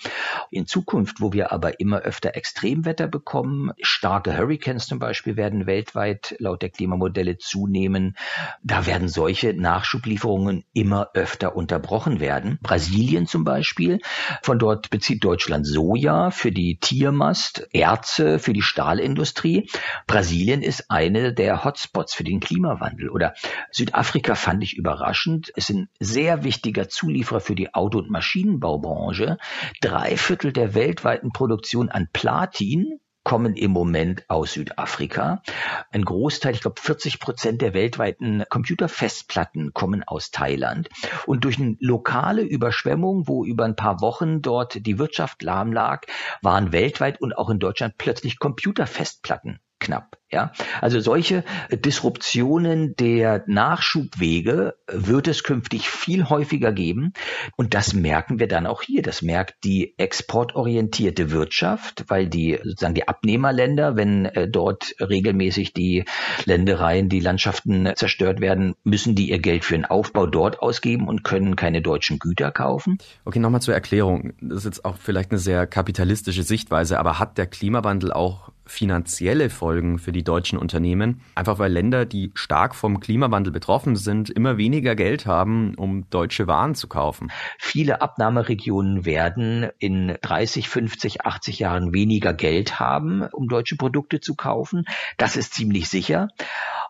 In 0.53 0.67
Zukunft, 0.67 1.21
wo 1.21 1.33
wir 1.33 1.51
aber 1.51 1.81
immer 1.81 1.99
öfter 1.99 2.37
Extremwetter 2.37 3.09
bekommen, 3.09 3.73
starke 3.83 4.39
Hurricanes 4.39 4.87
zum 4.87 5.01
Beispiel 5.01 5.37
werden 5.37 5.67
weltweit 5.67 6.37
laut 6.39 6.63
der 6.63 6.71
Klimamodelle 6.71 7.37
zunehmen, 7.39 8.17
da 8.63 8.87
werden 8.87 9.09
solche 9.09 9.55
Nachschublieferungen 9.55 10.65
immer 10.73 11.11
öfter 11.15 11.57
unterbrochen 11.57 12.21
werden 12.21 12.28
werden. 12.29 12.59
Brasilien 12.63 13.27
zum 13.27 13.43
Beispiel, 13.43 14.01
von 14.43 14.59
dort 14.59 14.91
bezieht 14.91 15.25
Deutschland 15.25 15.67
Soja 15.67 16.31
für 16.31 16.53
die 16.53 16.79
Tiermast, 16.79 17.67
Erze 17.73 18.39
für 18.39 18.53
die 18.53 18.61
Stahlindustrie. 18.61 19.71
Brasilien 20.07 20.61
ist 20.61 20.91
eine 20.91 21.33
der 21.33 21.65
Hotspots 21.65 22.13
für 22.13 22.25
den 22.25 22.41
Klimawandel. 22.41 23.09
Oder 23.09 23.33
Südafrika 23.71 24.35
fand 24.35 24.63
ich 24.63 24.77
überraschend. 24.77 25.51
Es 25.57 25.69
sind 25.69 25.89
sehr 25.99 26.45
wichtiger 26.45 26.91
Zulieferer 26.91 27.41
für 27.41 27.55
die 27.55 27.73
Auto- 27.73 27.99
und 27.99 28.11
Maschinenbaubranche. 28.11 29.39
Drei 29.81 30.19
Viertel 30.19 30.53
der 30.53 30.75
weltweiten 30.75 31.33
Produktion 31.33 31.89
an 31.89 32.09
Platin 32.13 33.01
kommen 33.29 33.57
im 33.57 33.73
Moment 33.73 34.25
aus 34.29 34.55
Südafrika. 34.55 35.43
Ein 35.93 36.07
Großteil, 36.07 36.55
ich 36.55 36.63
glaube 36.63 36.81
40 36.81 37.21
Prozent 37.21 37.61
der 37.61 37.75
weltweiten 37.75 38.43
Computerfestplatten 38.49 39.75
kommen 39.75 40.03
aus 40.03 40.31
Thailand. 40.31 40.89
Und 41.27 41.45
durch 41.45 41.59
eine 41.59 41.77
lokale 41.79 42.41
Überschwemmung, 42.41 43.29
wo 43.29 43.45
über 43.45 43.67
ein 43.67 43.77
paar 43.77 44.01
Wochen 44.01 44.41
dort 44.41 44.87
die 44.87 44.99
Wirtschaft 44.99 45.43
lahm 45.43 45.75
lag, 45.75 46.07
waren 46.41 46.73
weltweit 46.73 47.21
und 47.21 47.37
auch 47.37 47.51
in 47.51 47.59
Deutschland 47.59 47.97
plötzlich 47.99 48.39
Computerfestplatten 48.39 49.61
knapp. 49.79 50.19
Ja, 50.31 50.53
also 50.83 51.01
solche 51.01 51.43
Disruptionen 51.73 52.95
der 52.97 53.45
Nachschubwege 53.47 54.75
wird 54.87 55.27
es 55.27 55.43
künftig 55.43 55.89
viel 55.89 56.29
häufiger 56.29 56.71
geben. 56.71 57.15
Und 57.57 57.73
das 57.73 57.95
merken 57.95 58.39
wir 58.39 58.47
dann 58.47 58.67
auch 58.67 58.83
hier. 58.83 59.01
Das 59.01 59.23
merkt 59.23 59.65
die 59.65 59.95
exportorientierte 59.97 61.31
Wirtschaft, 61.31 62.05
weil 62.09 62.29
die 62.29 62.59
sozusagen 62.63 62.93
die 62.93 63.09
Abnehmerländer, 63.09 63.97
wenn 63.97 64.27
äh, 64.27 64.49
dort 64.51 64.95
regelmäßig 65.01 65.73
die 65.73 66.05
Ländereien, 66.45 67.09
die 67.09 67.21
Landschaften 67.21 67.91
zerstört 67.97 68.43
werden, 68.43 68.75
müssen 68.85 69.15
die 69.15 69.31
ihr 69.31 69.39
Geld 69.39 69.65
für 69.65 69.77
den 69.77 69.87
Aufbau 69.87 70.27
dort 70.27 70.61
ausgeben 70.61 71.09
und 71.09 71.25
können 71.25 71.57
keine 71.57 71.81
deutschen 71.81 72.19
Güter 72.19 72.51
kaufen. 72.51 72.99
Okay, 73.25 73.39
nochmal 73.39 73.63
zur 73.63 73.73
Erklärung. 73.73 74.35
Das 74.43 74.59
ist 74.59 74.65
jetzt 74.67 74.85
auch 74.85 74.99
vielleicht 74.99 75.31
eine 75.31 75.39
sehr 75.39 75.67
kapitalistische 75.67 76.43
Sichtweise, 76.43 76.99
aber 76.99 77.19
hat 77.19 77.39
der 77.39 77.47
Klimawandel 77.47 78.13
auch 78.13 78.51
finanzielle 78.69 79.51
Folgen 79.51 79.99
für 79.99 80.13
die 80.13 80.23
deutschen 80.23 80.59
Unternehmen, 80.59 81.23
einfach 81.35 81.59
weil 81.59 81.73
Länder, 81.73 82.05
die 82.05 82.31
stark 82.35 82.75
vom 82.75 83.01
Klimawandel 83.01 83.53
betroffen 83.53 83.97
sind, 83.97 84.31
immer 84.31 84.59
weniger 84.59 84.95
Geld 84.95 85.27
haben, 85.27 85.75
um 85.75 86.09
deutsche 86.11 86.47
Waren 86.47 86.75
zu 86.75 86.87
kaufen. 86.87 87.33
Viele 87.59 88.03
Abnahmeregionen 88.03 89.05
werden 89.05 89.69
in 89.79 90.17
30, 90.21 90.69
50, 90.69 91.25
80 91.25 91.59
Jahren 91.59 91.93
weniger 91.93 92.35
Geld 92.35 92.79
haben, 92.79 93.23
um 93.33 93.49
deutsche 93.49 93.77
Produkte 93.77 94.21
zu 94.21 94.35
kaufen. 94.35 94.85
Das 95.17 95.37
ist 95.37 95.55
ziemlich 95.55 95.89
sicher. 95.89 96.29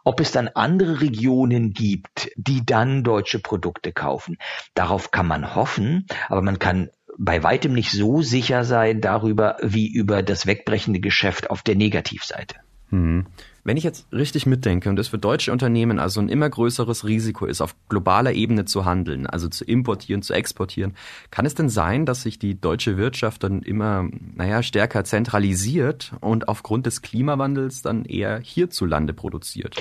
Ob 0.05 0.21
es 0.21 0.33
dann 0.33 0.49
andere 0.49 1.01
Regionen 1.01 1.73
gibt, 1.73 2.31
die 2.37 2.65
dann 2.65 3.05
deutsche 3.05 3.39
Produkte 3.39 3.93
kaufen, 3.93 4.39
darauf 4.75 5.11
kann 5.11 5.27
man 5.27 5.55
hoffen, 5.55 6.07
aber 6.29 6.43
man 6.43 6.59
kann 6.59 6.91
bei 7.19 7.43
weitem 7.43 7.73
nicht 7.73 7.91
so 7.91 8.23
sicher 8.23 8.65
sein 8.65 9.01
darüber 9.01 9.57
wie 9.63 9.93
über 9.93 10.23
das 10.23 10.47
wegbrechende 10.47 11.01
Geschäft 11.01 11.51
auf 11.51 11.63
der 11.63 11.75
Negativseite. 11.75 12.57
Hm. 12.91 13.27
Wenn 13.65 13.77
ich 13.77 13.85
jetzt 13.85 14.11
richtig 14.13 14.47
mitdenke 14.47 14.89
und 14.89 14.99
es 14.99 15.09
für 15.09 15.19
deutsche 15.19 15.53
Unternehmen 15.53 15.99
also 15.99 16.21
ein 16.21 16.31
immer 16.31 16.49
größeres 16.49 17.05
Risiko 17.05 17.45
ist, 17.45 17.61
auf 17.61 17.77
globaler 17.91 18.33
Ebene 18.33 18.65
zu 18.65 18.87
handeln, 18.87 19.27
also 19.27 19.49
zu 19.49 19.63
importieren, 19.65 20.23
zu 20.23 20.33
exportieren, 20.33 20.95
kann 21.31 21.45
es 21.45 21.55
denn 21.55 21.69
sein, 21.69 22.07
dass 22.07 22.23
sich 22.23 22.39
die 22.39 22.59
deutsche 22.59 22.97
Wirtschaft 22.97 23.45
dann 23.45 23.61
immer, 23.61 24.09
naja, 24.35 24.63
stärker 24.63 25.05
zentralisiert 25.05 26.15
und 26.21 26.49
aufgrund 26.49 26.87
des 26.87 27.03
Klimawandels 27.03 27.83
dann 27.83 28.07
eher 28.07 28.41
hierzulande 28.41 29.13
produziert? 29.13 29.77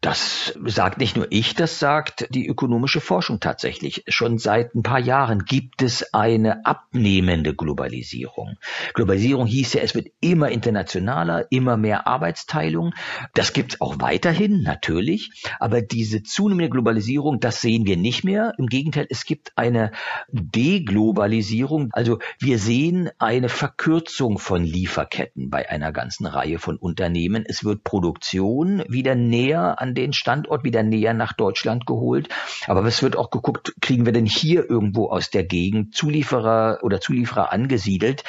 Das 0.00 0.56
sagt 0.64 0.98
nicht 0.98 1.16
nur 1.16 1.26
ich, 1.30 1.56
das 1.56 1.80
sagt 1.80 2.28
die 2.30 2.46
ökonomische 2.46 3.00
Forschung 3.00 3.40
tatsächlich. 3.40 4.04
Schon 4.06 4.38
seit 4.38 4.76
ein 4.76 4.84
paar 4.84 5.00
Jahren 5.00 5.44
gibt 5.44 5.82
es 5.82 6.14
eine 6.14 6.64
abnehmende 6.64 7.52
Globalisierung. 7.52 8.58
Globalisierung 8.94 9.48
hieß 9.48 9.72
ja, 9.72 9.82
es 9.82 9.96
wird 9.96 10.06
immer 10.20 10.50
internationaler, 10.50 11.50
immer 11.50 11.76
mehr 11.76 12.06
Arbeitsteilung. 12.06 12.94
Das 13.34 13.52
gibt 13.52 13.72
es 13.72 13.80
auch 13.80 13.96
weiterhin, 13.98 14.62
natürlich. 14.62 15.32
Aber 15.58 15.82
diese 15.82 16.22
zunehmende 16.22 16.70
Globalisierung, 16.70 17.40
das 17.40 17.60
sehen 17.60 17.84
wir 17.84 17.96
nicht 17.96 18.22
mehr. 18.22 18.52
Im 18.56 18.68
Gegenteil, 18.68 19.08
es 19.10 19.24
gibt 19.24 19.50
eine 19.56 19.90
Deglobalisierung. 20.28 21.88
Also 21.90 22.20
wir 22.38 22.60
sehen 22.60 23.10
eine 23.18 23.48
Verkürzung 23.48 24.38
von 24.38 24.62
Lieferketten 24.62 25.50
bei 25.50 25.68
einer 25.68 25.90
ganzen 25.90 26.26
Reihe 26.26 26.60
von 26.60 26.76
Unternehmen. 26.76 27.44
Es 27.44 27.64
wird 27.64 27.82
Produktion 27.82 28.84
wieder 28.88 29.16
näher 29.16 29.80
an 29.80 29.87
an 29.88 29.94
den 29.94 30.12
Standort 30.12 30.64
wieder 30.64 30.82
näher 30.82 31.14
nach 31.14 31.32
Deutschland 31.32 31.86
geholt. 31.86 32.28
Aber 32.66 32.84
es 32.84 33.02
wird 33.02 33.16
auch 33.16 33.30
geguckt, 33.30 33.74
kriegen 33.80 34.04
wir 34.04 34.12
denn 34.12 34.26
hier 34.26 34.68
irgendwo 34.68 35.08
aus 35.08 35.30
der 35.30 35.44
Gegend 35.44 35.94
Zulieferer 35.94 36.80
oder 36.82 37.00
Zulieferer 37.00 37.52
angesiedelt? 37.52 38.22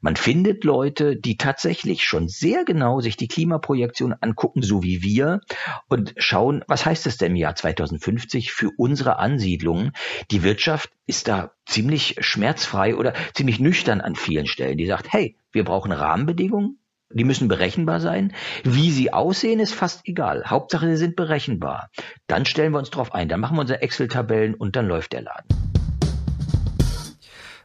Man 0.00 0.16
findet 0.16 0.64
Leute, 0.64 1.16
die 1.16 1.36
tatsächlich 1.36 2.04
schon 2.04 2.28
sehr 2.28 2.64
genau 2.64 3.00
sich 3.00 3.16
die 3.16 3.28
Klimaprojektion 3.28 4.14
angucken, 4.20 4.62
so 4.62 4.82
wie 4.82 5.02
wir, 5.02 5.40
und 5.88 6.14
schauen, 6.18 6.62
was 6.68 6.84
heißt 6.84 7.06
es 7.06 7.16
denn 7.16 7.32
im 7.32 7.36
Jahr 7.36 7.54
2050 7.54 8.52
für 8.52 8.70
unsere 8.76 9.18
Ansiedlungen? 9.18 9.92
Die 10.30 10.42
Wirtschaft 10.42 10.90
ist 11.06 11.28
da 11.28 11.52
ziemlich 11.64 12.16
schmerzfrei 12.20 12.94
oder 12.94 13.14
ziemlich 13.34 13.58
nüchtern 13.58 14.00
an 14.00 14.16
vielen 14.16 14.46
Stellen. 14.46 14.78
Die 14.78 14.86
sagt, 14.86 15.12
hey, 15.12 15.36
wir 15.50 15.64
brauchen 15.64 15.92
Rahmenbedingungen, 15.92 16.78
die 17.10 17.24
müssen 17.24 17.48
berechenbar 17.48 18.00
sein. 18.00 18.32
Wie 18.64 18.90
sie 18.90 19.12
aussehen, 19.12 19.60
ist 19.60 19.74
fast 19.74 20.06
egal. 20.08 20.44
Hauptsache, 20.46 20.86
sie 20.88 20.96
sind 20.96 21.16
berechenbar. 21.16 21.90
Dann 22.26 22.44
stellen 22.44 22.72
wir 22.72 22.78
uns 22.78 22.90
drauf 22.90 23.14
ein. 23.14 23.28
Dann 23.28 23.40
machen 23.40 23.56
wir 23.56 23.60
unsere 23.60 23.82
Excel-Tabellen 23.82 24.54
und 24.54 24.76
dann 24.76 24.88
läuft 24.88 25.12
der 25.12 25.22
Laden. 25.22 25.46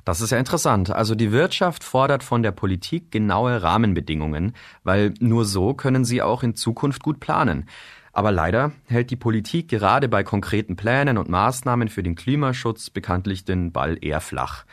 Das 0.06 0.22
ist 0.22 0.32
ja 0.32 0.40
interessant. 0.40 0.90
Also 0.90 1.14
die 1.14 1.32
Wirtschaft 1.32 1.84
fordert 1.84 2.24
von 2.24 2.42
der 2.42 2.52
Politik 2.52 3.12
genaue 3.12 3.62
Rahmenbedingungen, 3.62 4.54
weil 4.84 5.14
nur 5.20 5.46
so 5.46 5.74
können 5.74 6.06
sie 6.06 6.22
auch 6.22 6.44
in 6.44 6.56
Zukunft 6.56 7.04
gut 7.04 7.20
planen. 7.20 7.68
Aber 8.14 8.32
leider 8.32 8.72
hält 8.88 9.10
die 9.10 9.16
Politik 9.16 9.70
gerade 9.70 10.10
bei 10.10 10.24
konkreten 10.24 10.76
Plänen 10.76 11.18
und 11.18 11.30
Maßnahmen 11.30 11.88
für 11.88 12.04
den 12.04 12.16
Klimaschutz 12.16 12.90
bekanntlich 12.90 13.46
den 13.46 13.72
Ball 13.72 13.98
eher 14.02 14.22
flach. 14.22 14.66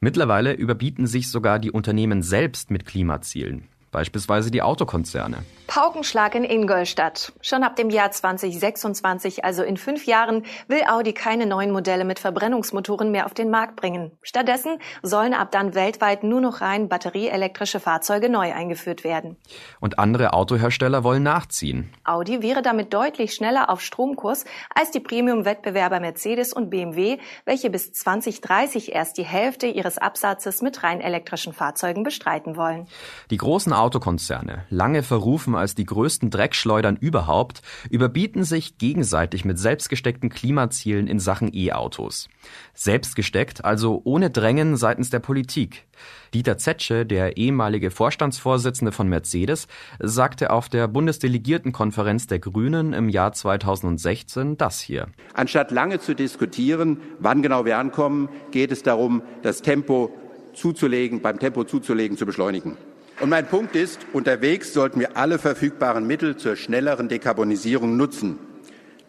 Mittlerweile 0.00 0.54
überbieten 0.54 1.06
sich 1.06 1.30
sogar 1.30 1.58
die 1.58 1.70
Unternehmen 1.70 2.22
selbst 2.22 2.70
mit 2.70 2.86
Klimazielen 2.86 3.68
beispielsweise 3.90 4.50
die 4.50 4.62
Autokonzerne. 4.62 5.44
Paukenschlag 5.70 6.34
in 6.34 6.42
Ingolstadt. 6.42 7.32
Schon 7.42 7.62
ab 7.62 7.76
dem 7.76 7.90
Jahr 7.90 8.10
2026, 8.10 9.44
also 9.44 9.62
in 9.62 9.76
fünf 9.76 10.04
Jahren, 10.04 10.44
will 10.66 10.82
Audi 10.88 11.12
keine 11.12 11.46
neuen 11.46 11.70
Modelle 11.70 12.04
mit 12.04 12.18
Verbrennungsmotoren 12.18 13.12
mehr 13.12 13.24
auf 13.24 13.34
den 13.34 13.50
Markt 13.50 13.76
bringen. 13.76 14.10
Stattdessen 14.20 14.78
sollen 15.02 15.32
ab 15.32 15.52
dann 15.52 15.76
weltweit 15.76 16.24
nur 16.24 16.40
noch 16.40 16.60
rein 16.60 16.88
batterieelektrische 16.88 17.78
Fahrzeuge 17.78 18.28
neu 18.28 18.52
eingeführt 18.52 19.04
werden. 19.04 19.36
Und 19.78 20.00
andere 20.00 20.32
Autohersteller 20.32 21.04
wollen 21.04 21.22
nachziehen. 21.22 21.92
Audi 22.02 22.42
wäre 22.42 22.62
damit 22.62 22.92
deutlich 22.92 23.32
schneller 23.32 23.70
auf 23.70 23.80
Stromkurs 23.80 24.44
als 24.74 24.90
die 24.90 24.98
Premium-Wettbewerber 24.98 26.00
Mercedes 26.00 26.52
und 26.52 26.70
BMW, 26.70 27.18
welche 27.44 27.70
bis 27.70 27.92
2030 27.92 28.92
erst 28.92 29.18
die 29.18 29.24
Hälfte 29.24 29.68
ihres 29.68 29.98
Absatzes 29.98 30.62
mit 30.62 30.82
rein 30.82 31.00
elektrischen 31.00 31.52
Fahrzeugen 31.52 32.02
bestreiten 32.02 32.56
wollen. 32.56 32.88
Die 33.30 33.36
großen 33.36 33.72
Autokonzerne, 33.80 34.64
lange 34.70 35.02
verrufen 35.02 35.54
als 35.54 35.74
die 35.74 35.84
größten 35.84 36.30
Dreckschleudern 36.30 36.96
überhaupt, 36.96 37.62
überbieten 37.90 38.44
sich 38.44 38.78
gegenseitig 38.78 39.44
mit 39.44 39.58
selbstgesteckten 39.58 40.28
Klimazielen 40.28 41.06
in 41.06 41.18
Sachen 41.18 41.50
E-Autos. 41.52 42.28
Selbstgesteckt, 42.74 43.64
also 43.64 44.02
ohne 44.04 44.30
Drängen 44.30 44.76
seitens 44.76 45.10
der 45.10 45.20
Politik. 45.20 45.86
Dieter 46.32 46.58
Zetsche, 46.58 47.04
der 47.04 47.36
ehemalige 47.36 47.90
Vorstandsvorsitzende 47.90 48.92
von 48.92 49.08
Mercedes, 49.08 49.66
sagte 49.98 50.50
auf 50.50 50.68
der 50.68 50.86
Bundesdelegiertenkonferenz 50.86 52.26
der 52.26 52.38
Grünen 52.38 52.92
im 52.92 53.08
Jahr 53.08 53.32
2016 53.32 54.56
das 54.56 54.80
hier. 54.80 55.08
Anstatt 55.34 55.70
lange 55.70 55.98
zu 55.98 56.14
diskutieren, 56.14 56.98
wann 57.18 57.42
genau 57.42 57.64
wir 57.64 57.78
ankommen, 57.78 58.28
geht 58.50 58.70
es 58.70 58.82
darum, 58.82 59.22
das 59.42 59.62
Tempo 59.62 60.10
zuzulegen, 60.52 61.20
beim 61.20 61.38
Tempo 61.38 61.64
zuzulegen, 61.64 62.16
zu 62.16 62.26
beschleunigen. 62.26 62.76
Und 63.20 63.28
mein 63.28 63.46
Punkt 63.46 63.76
ist, 63.76 64.06
unterwegs 64.14 64.72
sollten 64.72 64.98
wir 64.98 65.18
alle 65.18 65.38
verfügbaren 65.38 66.06
Mittel 66.06 66.38
zur 66.38 66.56
schnelleren 66.56 67.10
Dekarbonisierung 67.10 67.98
nutzen. 67.98 68.38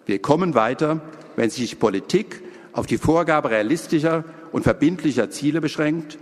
Wir 0.06 0.20
kommen 0.22 0.54
weiter, 0.54 1.00
wenn 1.38 1.50
sich 1.50 1.80
Politik 1.80 2.44
auf 2.74 2.86
die 2.86 2.98
Vorgabe 2.98 3.52
realistischer 3.52 4.26
und 4.52 4.64
verbindlicher 4.64 5.30
Ziele 5.30 5.62
beschränkt 5.62 6.18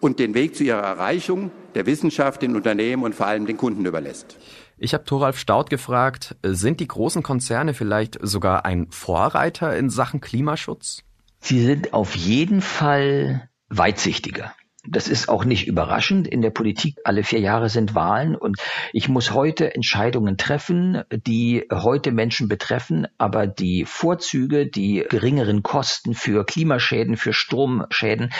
und 0.00 0.18
den 0.18 0.34
Weg 0.34 0.54
zu 0.54 0.64
ihrer 0.64 0.82
Erreichung 0.82 1.50
der 1.74 1.86
Wissenschaft, 1.86 2.42
den 2.42 2.56
Unternehmen 2.56 3.04
und 3.04 3.14
vor 3.14 3.26
allem 3.26 3.46
den 3.46 3.56
Kunden 3.56 3.86
überlässt. 3.86 4.36
Ich 4.76 4.92
habe 4.92 5.04
Thoralf 5.04 5.38
Staud 5.38 5.70
gefragt, 5.70 6.36
sind 6.42 6.78
die 6.80 6.88
großen 6.88 7.22
Konzerne 7.22 7.72
vielleicht 7.72 8.18
sogar 8.20 8.66
ein 8.66 8.88
Vorreiter 8.90 9.74
in 9.76 9.88
Sachen 9.88 10.20
Klimaschutz? 10.20 11.04
Sie 11.40 11.64
sind 11.64 11.94
auf 11.94 12.16
jeden 12.16 12.60
Fall 12.60 13.48
weitsichtiger. 13.70 14.52
Das 14.88 15.08
ist 15.08 15.28
auch 15.28 15.44
nicht 15.44 15.66
überraschend. 15.66 16.26
In 16.26 16.40
der 16.40 16.50
Politik 16.50 16.96
alle 17.04 17.22
vier 17.22 17.40
Jahre 17.40 17.68
sind 17.68 17.94
Wahlen 17.94 18.34
und 18.34 18.56
ich 18.94 19.10
muss 19.10 19.32
heute 19.32 19.74
Entscheidungen 19.74 20.38
treffen, 20.38 21.02
die 21.10 21.66
heute 21.70 22.12
Menschen 22.12 22.48
betreffen, 22.48 23.06
aber 23.18 23.46
die 23.46 23.84
Vorzüge, 23.84 24.66
die 24.66 25.04
geringeren 25.08 25.62
Kosten 25.62 26.14
für 26.14 26.46
Klimaschäden, 26.46 27.18
für 27.18 27.34
Stromschäden 27.34 28.32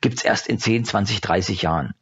gibt's 0.00 0.22
erst 0.22 0.46
in 0.46 0.60
10, 0.60 0.84
20, 0.84 1.20
30 1.20 1.62
Jahren 1.62 1.94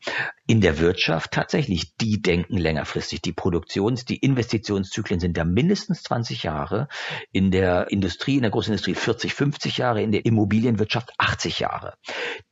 in 0.47 0.61
der 0.61 0.79
Wirtschaft 0.79 1.33
tatsächlich, 1.33 1.97
die 1.97 2.23
denken 2.23 2.57
längerfristig. 2.57 3.21
Die 3.21 3.33
Produktions-, 3.33 4.05
die 4.05 4.17
Investitionszyklen 4.17 5.19
sind 5.19 5.37
da 5.37 5.45
mindestens 5.45 6.05
20 6.05 6.45
Jahre. 6.45 6.89
In 7.33 7.51
der 7.51 7.91
Industrie, 7.91 8.37
in 8.37 8.43
der 8.43 8.53
Großindustrie 8.53 8.95
40, 8.95 9.35
50 9.35 9.79
Jahre, 9.79 10.03
in 10.03 10.13
der 10.13 10.25
Immobilienwirtschaft 10.25 11.11
80 11.19 11.59
Jahre. 11.59 11.95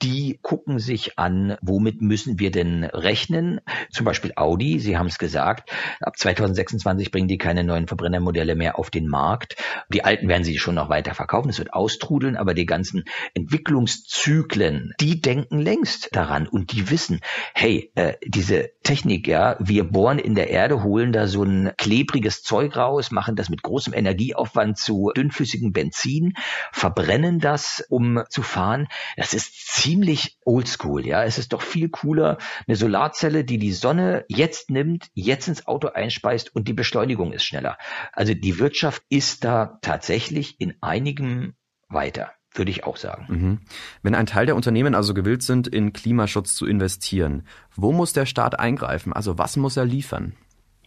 Die 0.03 0.41
gucken 0.43 0.81
sich 0.81 1.19
an, 1.19 1.34
womit 1.63 2.01
müssen 2.01 2.39
wir 2.39 2.51
denn 2.51 2.85
rechnen? 2.85 3.61
Zum 3.91 4.05
Beispiel 4.05 4.33
Audi, 4.37 4.79
Sie 4.79 4.97
haben 4.97 5.07
es 5.07 5.19
gesagt, 5.19 5.71
ab 6.01 6.17
2026 6.17 7.11
bringen 7.11 7.29
die 7.29 7.39
keine 7.39 7.65
neuen 7.65 7.87
Verbrennermodelle 7.87 8.55
mehr 8.55 8.79
auf 8.79 8.91
den 8.91 9.09
Markt. 9.09 9.57
Die 9.89 10.05
alten 10.05 10.29
werden 10.29 10.45
sie 10.45 10.59
schon 10.59 10.75
noch 10.75 10.89
weiter 10.89 11.15
verkaufen, 11.15 11.49
es 11.49 11.59
wird 11.59 11.73
austrudeln, 11.73 12.37
aber 12.37 12.55
die 12.55 12.67
ganzen 12.67 13.05
Entwicklungszyklen, 13.35 14.93
die 15.01 15.21
denken 15.21 15.61
längst 15.61 16.15
daran 16.15 16.47
und 16.47 16.73
die 16.73 16.91
wissen, 16.91 17.21
hey, 17.55 17.91
äh, 17.95 18.15
diese 18.25 18.71
Technik, 18.83 19.27
ja, 19.27 19.57
wir 19.59 19.85
bohren 19.85 20.19
in 20.19 20.35
der 20.35 20.51
Erde, 20.51 20.83
holen 20.83 21.13
da 21.13 21.27
so 21.27 21.43
ein 21.43 21.73
klebriges 21.77 22.43
Zeug 22.43 22.77
raus, 22.77 23.11
machen 23.11 23.37
das 23.37 23.49
mit 23.49 23.63
großem 23.63 23.95
Energieaufwand 23.95 24.79
zu 24.79 25.11
dünnflüssigem 25.17 25.73
Benzin, 25.73 26.35
verbrennen 26.73 27.41
das, 27.41 27.85
um 27.89 28.23
zu 28.29 28.43
fahren. 28.43 28.89
Das 29.17 29.35
ist 29.35 29.69
ziemlich 29.69 30.37
oldschool, 30.45 31.07
ja. 31.07 31.24
Es 31.25 31.39
ist 31.39 31.53
doch 31.53 31.63
viel 31.63 31.89
cooler, 31.89 32.39
eine 32.67 32.77
Solarzelle, 32.77 33.45
die 33.45 33.59
die 33.59 33.73
Sonne 33.73 34.25
jetzt 34.29 34.71
nimmt, 34.71 35.09
jetzt 35.15 35.49
ins 35.49 35.67
Auto 35.67 35.89
einspeist 35.89 36.55
und 36.55 36.69
die 36.69 36.73
Beschleunigung 36.73 37.33
ist 37.33 37.45
schneller. 37.45 37.79
Also 38.13 38.35
die 38.35 38.59
Wirtschaft 38.59 39.03
ist 39.09 39.45
da 39.45 39.79
tatsächlich 39.83 40.61
in 40.61 40.75
einigem 40.81 41.55
weiter 41.89 42.33
würde 42.57 42.71
ich 42.71 42.85
auch 42.85 42.97
sagen. 42.97 43.27
Mhm. 43.29 43.59
Wenn 44.03 44.15
ein 44.15 44.27
Teil 44.27 44.47
der 44.47 44.57
Unternehmen 44.57 44.95
also 44.95 45.13
gewillt 45.13 45.43
sind, 45.43 45.67
in 45.67 45.93
Klimaschutz 45.93 46.55
zu 46.55 46.67
investieren, 46.67 47.47
wo 47.75 47.93
muss 47.93 48.13
der 48.13 48.27
Staat 48.27 48.59
eingreifen? 48.59 49.13
Also 49.13 49.39
was 49.39 49.57
muss 49.57 49.77
er 49.77 49.85
liefern? 49.85 50.35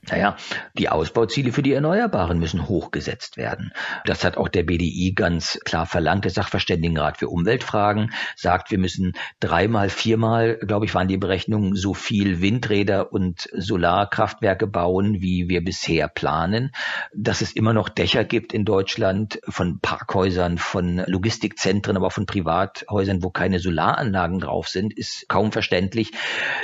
Naja, 0.09 0.37
die 0.77 0.87
Ausbauziele 0.87 1.51
für 1.51 1.61
die 1.61 1.73
Erneuerbaren 1.73 2.39
müssen 2.39 2.69
hochgesetzt 2.69 3.35
werden. 3.35 3.73
Das 4.05 4.23
hat 4.23 4.37
auch 4.37 4.47
der 4.47 4.63
BDI 4.63 5.13
ganz 5.13 5.59
klar 5.65 5.85
verlangt. 5.85 6.23
Der 6.23 6.31
Sachverständigenrat 6.31 7.17
für 7.17 7.27
Umweltfragen 7.27 8.13
sagt, 8.35 8.71
wir 8.71 8.77
müssen 8.77 9.13
dreimal, 9.41 9.89
viermal, 9.89 10.57
glaube 10.59 10.85
ich, 10.85 10.95
waren 10.95 11.09
die 11.09 11.17
Berechnungen, 11.17 11.75
so 11.75 11.93
viel 11.93 12.41
Windräder 12.41 13.11
und 13.11 13.49
Solarkraftwerke 13.53 14.65
bauen, 14.65 15.21
wie 15.21 15.49
wir 15.49 15.63
bisher 15.63 16.07
planen. 16.07 16.71
Dass 17.13 17.41
es 17.41 17.51
immer 17.51 17.73
noch 17.73 17.89
Dächer 17.89 18.23
gibt 18.23 18.53
in 18.53 18.63
Deutschland 18.63 19.39
von 19.49 19.79
Parkhäusern, 19.81 20.57
von 20.57 21.03
Logistikzentren, 21.05 21.97
aber 21.97 22.07
auch 22.07 22.13
von 22.13 22.25
Privathäusern, 22.25 23.23
wo 23.23 23.29
keine 23.29 23.59
Solaranlagen 23.59 24.39
drauf 24.39 24.69
sind, 24.69 24.97
ist 24.97 25.27
kaum 25.27 25.51
verständlich. 25.51 26.11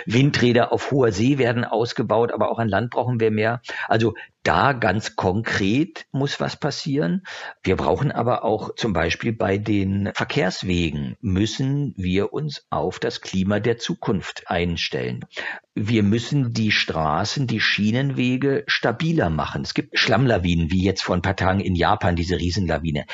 Windräder 0.06 0.72
auf 0.72 0.92
hoher 0.92 1.12
See 1.12 1.38
werden 1.38 1.66
ausgebaut, 1.66 2.32
aber 2.32 2.50
auch 2.50 2.60
an 2.60 2.70
Land 2.70 2.92
brauchen 2.92 3.20
wir 3.20 3.23
mehr. 3.32 3.62
Also 3.88 4.14
da 4.44 4.74
ganz 4.74 5.16
konkret 5.16 6.06
muss 6.12 6.40
was 6.40 6.58
passieren. 6.58 7.24
Wir 7.64 7.78
brauchen 7.78 8.12
aber 8.12 8.44
auch 8.44 8.76
zum 8.76 8.92
Beispiel 8.94 9.34
bei 9.34 9.58
den 9.58 10.12
Verkehrswegen 10.14 11.16
müssen 11.22 11.94
wir 11.98 12.34
uns 12.34 12.66
auf 12.70 13.00
das 13.00 13.22
Klima 13.22 13.60
der 13.60 13.78
Zukunft 13.78 14.50
einstellen. 14.50 15.26
Wir 15.76 16.04
müssen 16.04 16.54
die 16.54 16.72
Straßen, 16.72 17.48
die 17.48 17.60
Schienenwege 17.60 18.64
stabiler 18.68 19.32
machen. 19.32 19.64
Es 19.64 19.74
gibt 19.74 19.98
Schlammlawinen, 19.98 20.70
wie 20.70 20.84
jetzt 20.84 21.04
vor 21.04 21.16
ein 21.16 21.24
paar 21.24 21.36
Tagen 21.36 21.62
in 21.62 21.74
Japan, 21.74 22.16
diese 22.16 22.38
Riesenlawine. 22.38 23.06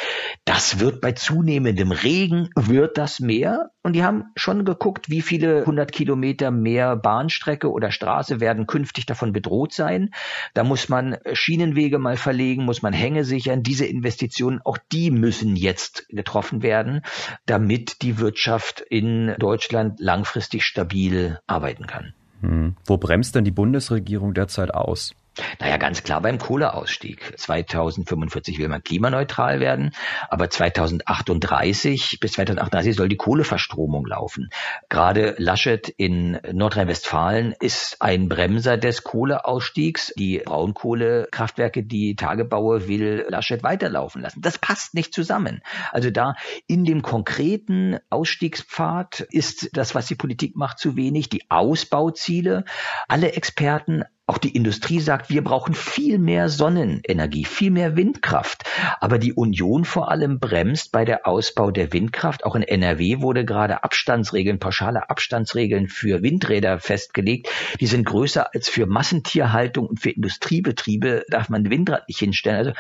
Das 0.44 0.82
wird 0.82 1.00
bei 1.00 1.14
zunehmendem 1.14 1.94
Regen, 1.94 2.50
wird 2.58 2.98
das 2.98 3.22
mehr. 3.22 3.72
Und 3.82 3.94
die 3.94 4.04
haben 4.04 4.26
schon 4.36 4.66
geguckt, 4.66 5.10
wie 5.10 5.22
viele 5.22 5.66
hundert 5.66 5.94
Kilometer 5.94 6.52
mehr 6.52 6.98
Bahnstrecke 6.98 7.72
oder 7.72 7.92
Straße 7.92 8.42
werden 8.42 8.68
künftig 8.68 9.06
davon 9.06 9.32
bedroht 9.32 9.72
sein. 9.72 10.10
Da 10.54 10.66
muss 10.66 10.90
man 10.90 11.16
Schienenwege 11.32 11.98
mal 11.98 12.18
verlegen, 12.18 12.66
muss 12.66 12.82
man 12.82 12.92
Hänge 12.92 13.24
sichern. 13.24 13.64
Diese 13.64 13.86
Investitionen, 13.86 14.60
auch 14.66 14.78
die 14.92 15.12
müssen 15.12 15.56
jetzt 15.56 16.10
getroffen 16.10 16.62
werden, 16.62 17.04
damit 17.46 18.02
die 18.02 18.20
Wirtschaft 18.20 18.82
in 18.82 19.34
Deutschland 19.40 20.02
langfristig 20.02 20.66
stabil 20.66 21.40
arbeiten 21.48 21.88
kann. 21.88 22.16
Hm. 22.42 22.76
Wo 22.86 22.98
bremst 22.98 23.36
denn 23.36 23.46
die 23.46 23.52
Bundesregierung 23.52 24.34
derzeit 24.34 24.74
aus? 24.74 25.14
Naja, 25.60 25.78
ganz 25.78 26.04
klar 26.04 26.22
beim 26.22 26.38
Kohleausstieg. 26.38 27.34
2045 27.38 28.60
will 28.60 28.68
man 28.68 28.84
klimaneutral 28.84 29.60
werden, 29.60 29.92
aber 30.30 30.50
2038 30.50 32.20
bis 32.20 32.34
2038 32.34 32.96
soll 32.96 33.10
die 33.10 33.18
Kohleverstromung 33.18 34.06
laufen. 34.06 34.50
Gerade 34.90 35.36
Laschet 35.38 35.88
in 35.90 36.40
Nordrhein-Westfalen 36.52 37.54
ist 37.60 37.98
ein 38.02 38.30
Bremser 38.30 38.78
des 38.78 39.04
Kohleausstiegs. 39.04 40.14
Die 40.18 40.40
Braunkohlekraftwerke, 40.40 41.84
die 41.84 42.16
Tagebaue 42.16 42.88
will 42.88 43.26
Laschet 43.30 43.64
weiterlaufen 43.64 44.22
lassen. 44.22 44.42
Das 44.42 44.58
passt 44.58 44.94
nicht 44.94 45.14
zusammen. 45.14 45.62
Also 45.92 46.10
da 46.10 46.36
in 46.68 46.86
dem 46.86 47.02
konkreten 47.02 47.98
Ausstiegspfad 48.10 49.28
ist 49.32 49.70
das, 49.74 49.96
was 49.96 50.08
die 50.08 50.16
Politik 50.16 50.56
macht, 50.56 50.80
zu 50.80 50.96
wenig. 50.96 51.30
Die 51.30 51.50
Ausbauziele, 51.50 52.66
alle 53.08 53.34
Experten, 53.34 54.04
auch 54.30 54.38
die 54.38 54.56
Industrie 54.56 55.00
sagt, 55.00 55.32
wir 55.32 55.44
brauchen 55.44 55.74
viel 55.74 56.20
mehr 56.20 56.50
Sonnenenergie, 56.50 57.46
viel 57.46 57.72
mehr 57.72 57.96
Windkraft. 57.96 58.64
Aber 59.00 59.18
die 59.18 59.34
Union 59.34 59.86
vor 59.86 60.12
allem 60.12 60.40
bremst 60.40 60.92
bei 60.92 61.04
der 61.04 61.26
Ausbau 61.26 61.72
der 61.72 61.94
Windkraft. 61.94 62.46
Auch 62.46 62.56
in 62.56 62.62
NRW 62.62 63.22
wurde 63.22 63.44
gerade 63.44 63.84
Abstandsregeln, 63.84 64.60
pauschale 64.60 65.10
Abstandsregeln 65.10 65.88
für 65.88 66.22
Windräder 66.22 66.80
festgelegt. 66.80 67.50
Die 67.80 67.88
sind 67.88 68.06
größer 68.06 68.54
als 68.54 68.70
für 68.70 68.86
Massentierhaltung 68.86 69.88
und 69.88 70.00
für 70.00 70.12
Industriebetriebe 70.12 71.26
darf 71.30 71.50
man 71.50 71.72
Windrad 71.72 72.08
nicht 72.08 72.20
hinstellen. 72.20 72.60
Also 72.60 72.74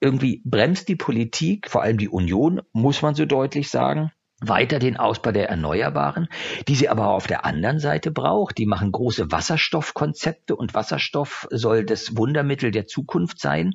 irgendwie 0.00 0.42
bremst 0.44 0.88
die 0.88 0.96
Politik, 0.96 1.68
vor 1.68 1.82
allem 1.82 1.98
die 1.98 2.08
Union, 2.08 2.62
muss 2.72 3.02
man 3.02 3.16
so 3.16 3.24
deutlich 3.26 3.68
sagen 3.68 4.12
weiter 4.48 4.78
den 4.78 4.96
Ausbau 4.96 5.32
der 5.32 5.48
Erneuerbaren, 5.48 6.28
die 6.68 6.74
sie 6.74 6.88
aber 6.88 7.08
auf 7.08 7.26
der 7.26 7.44
anderen 7.44 7.78
Seite 7.78 8.10
braucht. 8.10 8.58
Die 8.58 8.66
machen 8.66 8.92
große 8.92 9.30
Wasserstoffkonzepte 9.30 10.56
und 10.56 10.74
Wasserstoff 10.74 11.46
soll 11.50 11.84
das 11.84 12.16
Wundermittel 12.16 12.70
der 12.70 12.86
Zukunft 12.86 13.40
sein. 13.40 13.72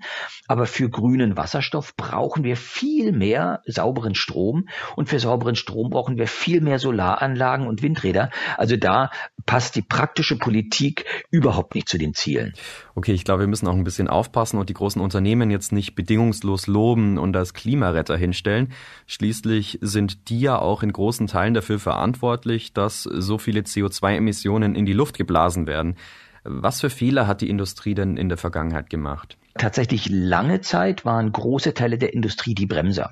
Aber 0.48 0.66
für 0.66 0.90
grünen 0.90 1.38
Wasserstoff 1.38 1.96
brauchen 1.96 2.44
wir 2.44 2.58
viel 2.58 3.12
mehr 3.12 3.62
sauberen 3.66 4.16
Strom 4.16 4.68
und 4.96 5.10
für 5.10 5.20
sauberen 5.20 5.56
Strom 5.56 5.90
brauchen 5.90 6.18
wir 6.18 6.28
viel 6.28 6.62
mehr 6.62 6.80
Solaranlagen 6.80 7.68
und 7.68 7.82
Windräder. 7.82 8.30
Also 8.58 8.78
da 8.78 9.12
passt 9.46 9.76
die 9.76 9.82
praktische 9.82 10.38
Politik 10.38 11.06
überhaupt 11.32 11.76
nicht 11.76 11.90
zu 11.90 11.98
den 11.98 12.14
Zielen. 12.14 12.54
Okay, 12.96 13.14
ich 13.14 13.24
glaube, 13.24 13.42
wir 13.42 13.48
müssen 13.48 13.68
auch 13.68 13.74
ein 13.74 13.84
bisschen 13.84 14.08
aufpassen 14.08 14.60
und 14.60 14.70
die 14.70 14.74
großen 14.74 15.02
Unternehmen 15.02 15.52
jetzt 15.52 15.72
nicht 15.72 15.96
bedingungslos 15.96 16.68
loben 16.68 17.18
und 17.18 17.36
als 17.36 17.54
Klimaretter 17.54 18.18
hinstellen. 18.18 18.74
Schließlich 19.08 19.80
sind 19.82 20.30
die 20.30 20.40
ja 20.40 20.59
auch 20.62 20.84
in 20.84 20.92
großen 20.92 21.28
Teilen 21.28 21.54
dafür 21.54 21.80
verantwortlich, 21.80 22.74
dass 22.74 23.04
so 23.04 23.38
viele 23.38 23.62
CO2-Emissionen 23.62 24.76
in 24.76 24.86
die 24.86 24.94
Luft 24.94 25.18
geblasen 25.18 25.68
werden. 25.68 25.96
Was 26.44 26.82
für 26.82 26.90
Fehler 26.90 27.28
hat 27.28 27.42
die 27.42 27.50
Industrie 27.50 27.96
denn 27.96 28.18
in 28.18 28.30
der 28.30 28.38
Vergangenheit 28.38 28.90
gemacht? 28.90 29.38
Tatsächlich 29.58 30.08
lange 30.10 30.62
Zeit 30.62 31.06
waren 31.06 31.32
große 31.32 31.74
Teile 31.74 31.98
der 31.98 32.14
Industrie 32.14 32.56
die 32.56 32.66
Bremser. 32.66 33.12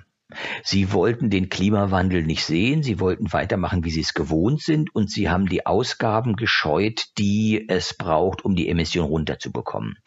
Sie 0.64 0.92
wollten 0.92 1.30
den 1.30 1.50
Klimawandel 1.50 2.24
nicht 2.24 2.46
sehen, 2.46 2.84
sie 2.84 3.00
wollten 3.00 3.32
weitermachen, 3.32 3.86
wie 3.86 3.92
sie 3.92 4.02
es 4.02 4.14
gewohnt 4.14 4.62
sind, 4.62 4.94
und 4.94 5.10
sie 5.10 5.30
haben 5.30 5.48
die 5.48 5.66
Ausgaben 5.66 6.36
gescheut, 6.36 7.06
die 7.18 7.66
es 7.70 7.94
braucht, 7.94 8.44
um 8.44 8.56
die 8.56 8.68
Emission 8.68 9.06
runterzubekommen. 9.06 9.98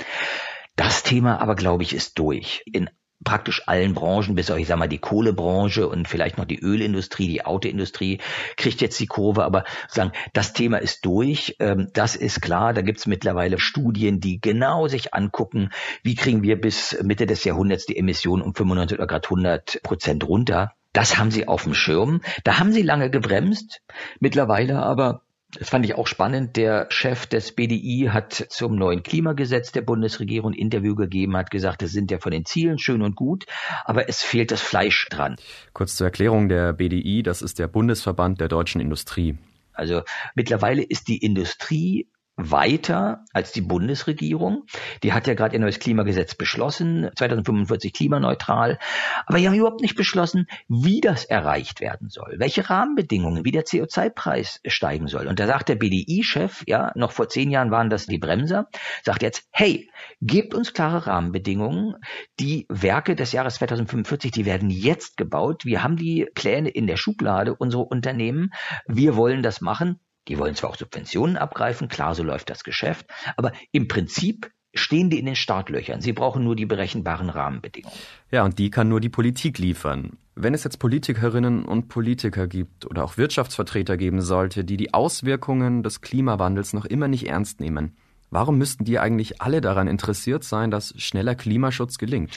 Das 0.77 1.03
Thema 1.03 1.41
aber, 1.41 1.57
glaube 1.57 1.83
ich, 1.83 1.95
ist 1.95 2.19
durch. 2.19 2.63
In 2.67 2.91
praktisch 3.25 3.63
allen 3.67 3.95
Branchen, 3.95 4.35
bis 4.35 4.51
auf, 4.51 4.59
ich 4.59 4.67
sag 4.67 4.79
mal, 4.79 4.89
die 4.89 4.99
Kohlebranche 4.99 5.87
und 5.87 6.09
vielleicht 6.09 6.39
noch 6.39 6.45
die 6.47 6.61
Ölindustrie, 6.61 7.29
die 7.29 7.45
Autoindustrie, 7.45 8.19
kriegt 8.57 8.81
jetzt 8.81 8.99
die 8.99 9.07
Kurve, 9.07 9.45
aber 9.45 9.65
sagen, 9.89 10.13
das 10.33 10.53
Thema 10.53 10.79
ist 10.79 11.05
durch, 11.05 11.57
ähm, 11.59 11.89
das 11.93 12.17
ist 12.17 12.41
klar, 12.41 12.73
da 12.73 12.83
gibt's 12.83 13.07
mittlerweile 13.07 13.59
Studien, 13.59 14.21
die 14.21 14.41
genau 14.41 14.89
sich 14.89 15.13
angucken, 15.13 15.71
wie 16.03 16.15
kriegen 16.15 16.43
wir 16.43 16.61
bis 16.61 16.97
Mitte 17.03 17.27
des 17.27 17.45
Jahrhunderts 17.45 17.87
die 17.87 17.99
Emissionen 17.99 18.43
um 18.43 18.55
95 18.55 18.99
oder 18.99 19.07
gerade 19.07 19.29
100 19.29 19.83
Prozent 19.83 20.27
runter. 20.27 20.73
Das 20.93 21.19
haben 21.19 21.31
sie 21.31 21.47
auf 21.47 21.65
dem 21.65 21.75
Schirm. 21.75 22.21
Da 22.43 22.59
haben 22.59 22.73
sie 22.73 22.83
lange 22.83 23.11
gebremst. 23.11 23.81
Mittlerweile 24.19 24.83
aber 24.83 25.23
das 25.59 25.69
fand 25.69 25.85
ich 25.85 25.95
auch 25.95 26.07
spannend. 26.07 26.57
Der 26.57 26.87
Chef 26.91 27.27
des 27.27 27.53
BDI 27.53 28.11
hat 28.13 28.33
zum 28.51 28.77
neuen 28.77 29.03
Klimagesetz 29.03 29.73
der 29.73 29.83
Bundesregierung 29.83 30.53
ein 30.53 30.59
Interview 30.59 30.95
gegeben, 30.95 31.37
hat 31.37 31.51
gesagt, 31.51 31.83
es 31.83 31.93
sind 31.93 32.11
ja 32.11 32.19
von 32.19 32.33
den 32.33 32.45
Zielen 32.45 32.79
schön 32.79 33.03
und 33.03 33.17
gut, 33.17 33.47
aber 33.85 34.09
es 34.09 34.23
fehlt 34.23 34.51
das 34.51 34.61
Fleisch 34.61 35.09
dran. 35.11 35.37
Kurz 35.73 35.97
zur 35.97 36.07
Erklärung 36.07 36.49
der 36.49 36.73
BDI, 36.73 37.23
das 37.23 37.43
ist 37.43 37.59
der 37.59 37.69
Bundesverband 37.69 38.41
der 38.41 38.49
deutschen 38.49 38.81
Industrie. 38.81 39.39
Also 39.73 40.03
mittlerweile 40.35 40.83
ist 40.83 41.09
die 41.09 41.19
Industrie 41.19 42.09
weiter 42.41 43.25
als 43.33 43.53
die 43.53 43.61
Bundesregierung. 43.61 44.65
Die 45.03 45.13
hat 45.13 45.27
ja 45.27 45.35
gerade 45.35 45.55
ihr 45.55 45.61
neues 45.61 45.79
Klimagesetz 45.79 46.35
beschlossen, 46.35 47.11
2045 47.17 47.93
klimaneutral. 47.93 48.79
Aber 49.27 49.39
die 49.39 49.47
haben 49.47 49.55
überhaupt 49.55 49.83
nicht 49.83 49.97
beschlossen, 49.97 50.47
wie 50.69 51.01
das 51.01 51.25
erreicht 51.25 51.81
werden 51.81 52.09
soll, 52.09 52.37
welche 52.39 52.69
Rahmenbedingungen, 52.71 53.45
wie 53.45 53.53
der 53.53 53.65
CO2-Preis 53.65 54.61
steigen 54.67 55.09
soll. 55.09 55.27
Und 55.27 55.39
da 55.39 55.47
sagt 55.47 55.69
der 55.69 55.77
BDI-Chef, 55.77 56.65
ja, 56.67 56.93
noch 56.95 57.13
vor 57.13 57.29
zehn 57.29 57.51
Jahren 57.51 57.71
waren 57.71 57.91
das 57.91 58.07
die 58.07 58.19
Bremser, 58.19 58.69
sagt 59.05 59.23
jetzt, 59.23 59.49
hey, 59.51 59.91
gebt 60.21 60.55
uns 60.55 60.73
klare 60.73 61.07
Rahmenbedingungen. 61.07 61.97
Die 62.39 62.67
Werke 62.69 63.17
des 63.17 63.33
Jahres 63.33 63.57
2045, 63.57 64.31
die 64.31 64.47
werden 64.47 64.71
jetzt 64.71 65.17
gebaut. 65.17 65.65
Wir 65.65 65.83
haben 65.83 65.97
die 65.97 66.27
Pläne 66.35 66.69
in 66.69 66.87
der 66.87 66.97
Schublade, 66.97 67.55
unsere 67.55 67.83
Unternehmen. 67.83 68.53
Wir 68.87 69.17
wollen 69.17 69.43
das 69.43 69.61
machen. 69.61 70.01
Die 70.31 70.39
wollen 70.39 70.55
zwar 70.55 70.71
auch 70.71 70.77
Subventionen 70.77 71.37
abgreifen, 71.37 71.89
klar, 71.89 72.15
so 72.15 72.23
läuft 72.23 72.51
das 72.51 72.63
Geschäft, 72.63 73.07
aber 73.37 73.51
im 73.73 73.89
Prinzip 73.89 74.53
stehen 74.73 75.11
die 75.11 75.19
in 75.19 75.27
den 75.27 75.35
Startlöchern. 75.35 76.01
Sie 76.01 76.13
brauchen 76.13 76.45
nur 76.45 76.55
die 76.55 76.67
berechenbaren 76.67 77.29
Rahmenbedingungen. 77.29 77.99
Ja, 78.31 78.45
und 78.45 78.61
die 78.61 78.71
kann 78.71 78.89
nur 78.89 79.01
die 79.01 79.09
Politik 79.09 79.59
liefern. 79.59 80.19
Wenn 80.37 80.55
es 80.55 80.63
jetzt 80.63 80.79
Politikerinnen 80.79 81.65
und 81.65 81.89
Politiker 81.89 82.47
gibt 82.47 82.87
oder 82.87 83.03
auch 83.03 83.17
Wirtschaftsvertreter 83.17 83.97
geben 83.97 84.21
sollte, 84.21 84.63
die 84.63 84.77
die 84.77 84.95
Auswirkungen 84.95 85.83
des 85.83 86.01
Klimawandels 86.01 86.75
noch 86.75 86.85
immer 86.85 87.09
nicht 87.09 87.27
ernst 87.27 87.59
nehmen, 87.59 87.97
warum 88.31 88.57
müssten 88.57 88.85
die 88.85 89.01
eigentlich 89.01 89.43
alle 89.43 89.61
daran 89.61 89.89
interessiert 89.89 90.45
sein, 90.45 90.71
dass 90.71 90.95
schneller 90.97 91.35
Klimaschutz 91.35 91.99
gelingt? 91.99 92.37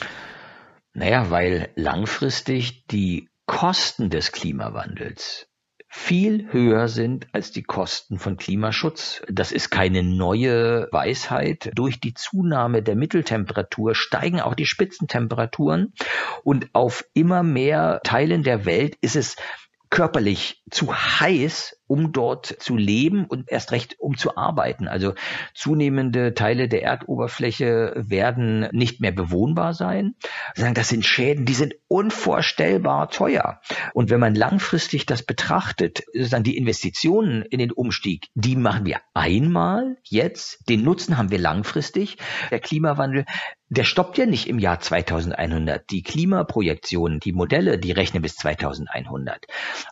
Naja, 0.94 1.30
weil 1.30 1.70
langfristig 1.76 2.88
die 2.88 3.28
Kosten 3.46 4.10
des 4.10 4.32
Klimawandels 4.32 5.46
viel 5.96 6.48
höher 6.50 6.88
sind 6.88 7.28
als 7.32 7.52
die 7.52 7.62
Kosten 7.62 8.18
von 8.18 8.36
Klimaschutz. 8.36 9.22
Das 9.28 9.52
ist 9.52 9.70
keine 9.70 10.02
neue 10.02 10.88
Weisheit. 10.90 11.70
Durch 11.76 12.00
die 12.00 12.14
Zunahme 12.14 12.82
der 12.82 12.96
Mitteltemperatur 12.96 13.94
steigen 13.94 14.40
auch 14.40 14.54
die 14.54 14.66
Spitzentemperaturen 14.66 15.94
und 16.42 16.68
auf 16.72 17.06
immer 17.14 17.44
mehr 17.44 18.00
Teilen 18.02 18.42
der 18.42 18.66
Welt 18.66 18.96
ist 19.02 19.14
es 19.14 19.36
körperlich 19.88 20.64
zu 20.68 20.92
heiß, 20.92 21.73
um 21.94 22.10
dort 22.10 22.46
zu 22.46 22.76
leben 22.76 23.24
und 23.24 23.48
erst 23.48 23.70
recht 23.70 24.00
um 24.00 24.16
zu 24.16 24.36
arbeiten. 24.36 24.88
Also 24.88 25.14
zunehmende 25.54 26.34
Teile 26.34 26.66
der 26.66 26.82
Erdoberfläche 26.82 27.92
werden 27.94 28.66
nicht 28.72 29.00
mehr 29.00 29.12
bewohnbar 29.12 29.74
sein. 29.74 30.16
Das 30.56 30.88
sind 30.88 31.06
Schäden, 31.06 31.44
die 31.44 31.54
sind 31.54 31.74
unvorstellbar 31.86 33.10
teuer. 33.10 33.60
Und 33.92 34.10
wenn 34.10 34.18
man 34.18 34.34
langfristig 34.34 35.06
das 35.06 35.22
betrachtet, 35.22 36.02
dann 36.30 36.42
die 36.42 36.56
Investitionen 36.56 37.42
in 37.42 37.60
den 37.60 37.70
Umstieg, 37.70 38.26
die 38.34 38.56
machen 38.56 38.86
wir 38.86 38.98
einmal 39.14 39.96
jetzt, 40.02 40.68
den 40.68 40.82
Nutzen 40.82 41.16
haben 41.16 41.30
wir 41.30 41.38
langfristig. 41.38 42.16
Der 42.50 42.58
Klimawandel 42.58 43.24
der 43.68 43.84
stoppt 43.84 44.18
ja 44.18 44.26
nicht 44.26 44.48
im 44.48 44.58
Jahr 44.58 44.78
2100. 44.78 45.90
Die 45.90 46.02
Klimaprojektionen, 46.02 47.18
die 47.18 47.32
Modelle, 47.32 47.78
die 47.78 47.92
rechnen 47.92 48.22
bis 48.22 48.36
2100. 48.36 49.46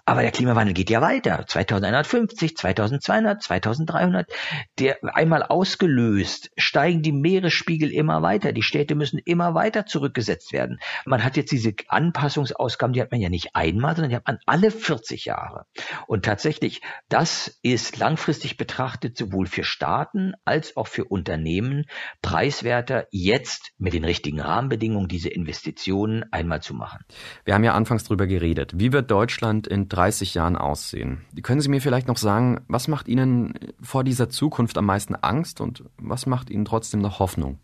Aber 0.05 0.23
der 0.23 0.31
Klimawandel 0.31 0.75
geht 0.75 0.91
ja 0.91 1.01
weiter. 1.01 1.45
2150, 1.47 2.57
2200, 2.57 3.43
2300. 3.43 4.31
Der 4.79 4.99
einmal 5.15 5.43
ausgelöst, 5.43 6.51
steigen 6.57 7.03
die 7.03 7.13
Meeresspiegel 7.13 7.91
immer 7.91 8.21
weiter. 8.21 8.53
Die 8.53 8.63
Städte 8.63 8.95
müssen 8.95 9.19
immer 9.25 9.55
weiter 9.55 9.87
zurückgesetzt 9.87 10.53
werden. 10.53 10.79
Man 11.07 11.25
hat 11.25 11.37
jetzt 11.39 11.51
diese 11.51 11.73
Anpassungsausgaben, 11.89 12.93
die 12.93 13.01
hat 13.01 13.11
man 13.11 13.21
ja 13.21 13.31
nicht 13.31 13.55
einmal, 13.55 13.97
sondern 13.97 14.11
die 14.11 14.17
hat 14.17 14.27
man 14.27 14.39
alle 14.45 14.71
40 14.71 15.25
Jahre. 15.25 15.65
Und 16.07 16.27
tatsächlich, 16.27 16.83
das 17.09 17.59
ist 17.63 17.97
langfristig 17.97 18.59
betrachtet 18.59 19.17
sowohl 19.17 19.47
für 19.47 19.65
Staaten 19.65 20.35
als 20.45 20.77
auch 20.77 20.89
für 20.89 21.05
Unternehmen 21.05 21.87
preiswerter 22.21 23.07
jetzt 23.11 23.62
mit 23.79 23.93
den 23.93 24.05
richtigen 24.05 24.41
Rahmenbedingungen 24.41 25.09
diese 25.09 25.29
Investitionen 25.29 26.25
einmal 26.33 26.63
zu 26.63 26.75
machen. 26.75 27.05
Wir 27.45 27.55
haben 27.55 27.65
ja 27.65 27.75
anfangs 27.75 28.05
darüber 28.05 28.27
geredet. 28.27 28.73
Wie 28.77 28.93
wird 28.93 29.11
Deutschland 29.11 29.67
in 29.67 29.89
30 29.89 30.35
Jahren 30.35 30.57
aussehen? 30.57 31.25
Können 31.43 31.61
Sie 31.61 31.69
mir 31.69 31.81
vielleicht 31.81 32.09
noch 32.09 32.17
sagen, 32.17 32.65
was 32.69 32.89
macht 32.89 33.09
Ihnen 33.09 33.55
vor 33.81 34.05
dieser 34.05 34.29
Zukunft 34.29 34.79
am 34.79 34.87
meisten 34.87 35.15
Angst 35.15 35.61
und 35.61 35.85
was 35.97 36.27
macht 36.27 36.51
Ihnen 36.51 36.65
trotzdem 36.65 37.01
noch 37.01 37.19
Hoffnung? 37.19 37.59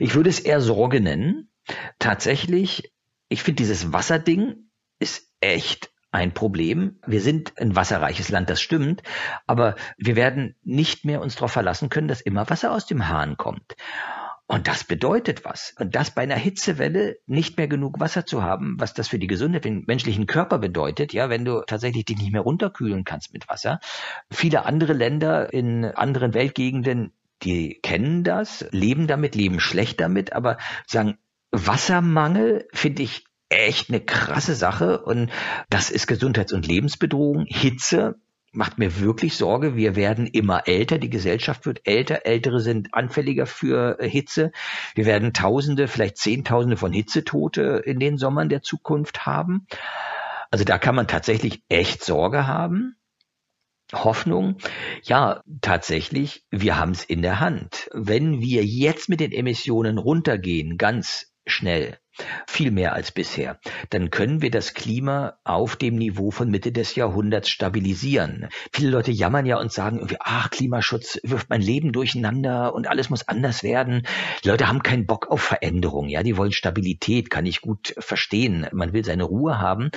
Ich 0.00 0.14
würde 0.14 0.30
es 0.30 0.40
eher 0.40 0.60
Sorge 0.60 1.00
nennen. 1.00 1.50
Tatsächlich, 1.98 2.92
ich 3.28 3.42
finde 3.42 3.62
dieses 3.62 3.92
Wasserding 3.92 4.68
ist 4.98 5.28
echt 5.40 5.90
ein 6.10 6.32
Problem. 6.32 6.98
Wir 7.06 7.20
sind 7.20 7.58
ein 7.58 7.76
wasserreiches 7.76 8.30
Land, 8.30 8.48
das 8.48 8.60
stimmt, 8.60 9.02
aber 9.46 9.76
wir 9.98 10.16
werden 10.16 10.56
nicht 10.62 11.04
mehr 11.04 11.20
uns 11.20 11.34
darauf 11.34 11.52
verlassen 11.52 11.90
können, 11.90 12.08
dass 12.08 12.20
immer 12.20 12.48
Wasser 12.48 12.72
aus 12.72 12.86
dem 12.86 13.08
Hahn 13.08 13.36
kommt. 13.36 13.76
Und 14.50 14.66
das 14.66 14.82
bedeutet 14.82 15.44
was. 15.44 15.74
Und 15.78 15.94
das 15.94 16.10
bei 16.10 16.22
einer 16.22 16.34
Hitzewelle 16.34 17.18
nicht 17.26 17.58
mehr 17.58 17.68
genug 17.68 18.00
Wasser 18.00 18.24
zu 18.24 18.42
haben, 18.42 18.76
was 18.78 18.94
das 18.94 19.06
für 19.06 19.18
die 19.18 19.26
Gesundheit, 19.26 19.66
den 19.66 19.84
menschlichen 19.86 20.26
Körper 20.26 20.58
bedeutet, 20.58 21.12
ja, 21.12 21.28
wenn 21.28 21.44
du 21.44 21.60
tatsächlich 21.66 22.06
dich 22.06 22.16
nicht 22.16 22.32
mehr 22.32 22.40
runterkühlen 22.40 23.04
kannst 23.04 23.34
mit 23.34 23.46
Wasser. 23.50 23.78
Viele 24.30 24.64
andere 24.64 24.94
Länder 24.94 25.52
in 25.52 25.84
anderen 25.84 26.32
Weltgegenden, 26.32 27.12
die 27.42 27.78
kennen 27.82 28.24
das, 28.24 28.66
leben 28.70 29.06
damit, 29.06 29.34
leben 29.34 29.60
schlecht 29.60 30.00
damit, 30.00 30.32
aber 30.32 30.56
sagen, 30.86 31.18
Wassermangel 31.50 32.68
finde 32.72 33.02
ich 33.02 33.26
echt 33.50 33.90
eine 33.90 34.00
krasse 34.00 34.54
Sache 34.54 35.02
und 35.02 35.30
das 35.68 35.90
ist 35.90 36.06
Gesundheits- 36.06 36.54
und 36.54 36.66
Lebensbedrohung. 36.66 37.44
Hitze 37.46 38.18
macht 38.52 38.78
mir 38.78 39.00
wirklich 39.00 39.36
Sorge. 39.36 39.76
Wir 39.76 39.96
werden 39.96 40.26
immer 40.26 40.66
älter, 40.66 40.98
die 40.98 41.10
Gesellschaft 41.10 41.66
wird 41.66 41.86
älter, 41.86 42.26
Ältere 42.26 42.60
sind 42.60 42.94
anfälliger 42.94 43.46
für 43.46 43.98
äh, 44.00 44.08
Hitze. 44.08 44.52
Wir 44.94 45.06
werden 45.06 45.32
Tausende, 45.32 45.88
vielleicht 45.88 46.16
Zehntausende 46.16 46.76
von 46.76 46.92
Hitzetote 46.92 47.82
in 47.84 48.00
den 48.00 48.18
Sommern 48.18 48.48
der 48.48 48.62
Zukunft 48.62 49.26
haben. 49.26 49.66
Also 50.50 50.64
da 50.64 50.78
kann 50.78 50.94
man 50.94 51.06
tatsächlich 51.06 51.62
echt 51.68 52.02
Sorge 52.02 52.46
haben. 52.46 52.94
Hoffnung, 53.94 54.58
ja, 55.02 55.42
tatsächlich, 55.62 56.44
wir 56.50 56.78
haben 56.78 56.90
es 56.90 57.04
in 57.04 57.22
der 57.22 57.40
Hand. 57.40 57.88
Wenn 57.94 58.40
wir 58.42 58.62
jetzt 58.62 59.08
mit 59.08 59.20
den 59.20 59.32
Emissionen 59.32 59.96
runtergehen, 59.96 60.76
ganz 60.76 61.32
schnell, 61.46 61.98
viel 62.46 62.70
mehr 62.70 62.92
als 62.92 63.12
bisher, 63.12 63.58
dann 63.90 64.10
können 64.10 64.42
wir 64.42 64.50
das 64.50 64.74
Klima 64.74 65.38
auf 65.44 65.76
dem 65.76 65.96
Niveau 65.96 66.30
von 66.30 66.50
Mitte 66.50 66.72
des 66.72 66.94
Jahrhunderts 66.94 67.48
stabilisieren. 67.48 68.48
Viele 68.72 68.90
Leute 68.90 69.10
jammern 69.10 69.46
ja 69.46 69.58
und 69.58 69.72
sagen 69.72 69.98
irgendwie, 69.98 70.18
ach, 70.20 70.50
Klimaschutz 70.50 71.18
wirft 71.22 71.50
mein 71.50 71.62
Leben 71.62 71.92
durcheinander 71.92 72.74
und 72.74 72.88
alles 72.88 73.10
muss 73.10 73.28
anders 73.28 73.62
werden. 73.62 74.06
Die 74.44 74.48
Leute 74.48 74.68
haben 74.68 74.82
keinen 74.82 75.06
Bock 75.06 75.28
auf 75.30 75.40
Veränderung, 75.40 76.08
ja, 76.08 76.22
die 76.22 76.36
wollen 76.36 76.52
Stabilität, 76.52 77.30
kann 77.30 77.46
ich 77.46 77.60
gut 77.60 77.94
verstehen. 77.98 78.66
Man 78.72 78.92
will 78.92 79.04
seine 79.04 79.24
Ruhe 79.24 79.60
haben. 79.60 79.90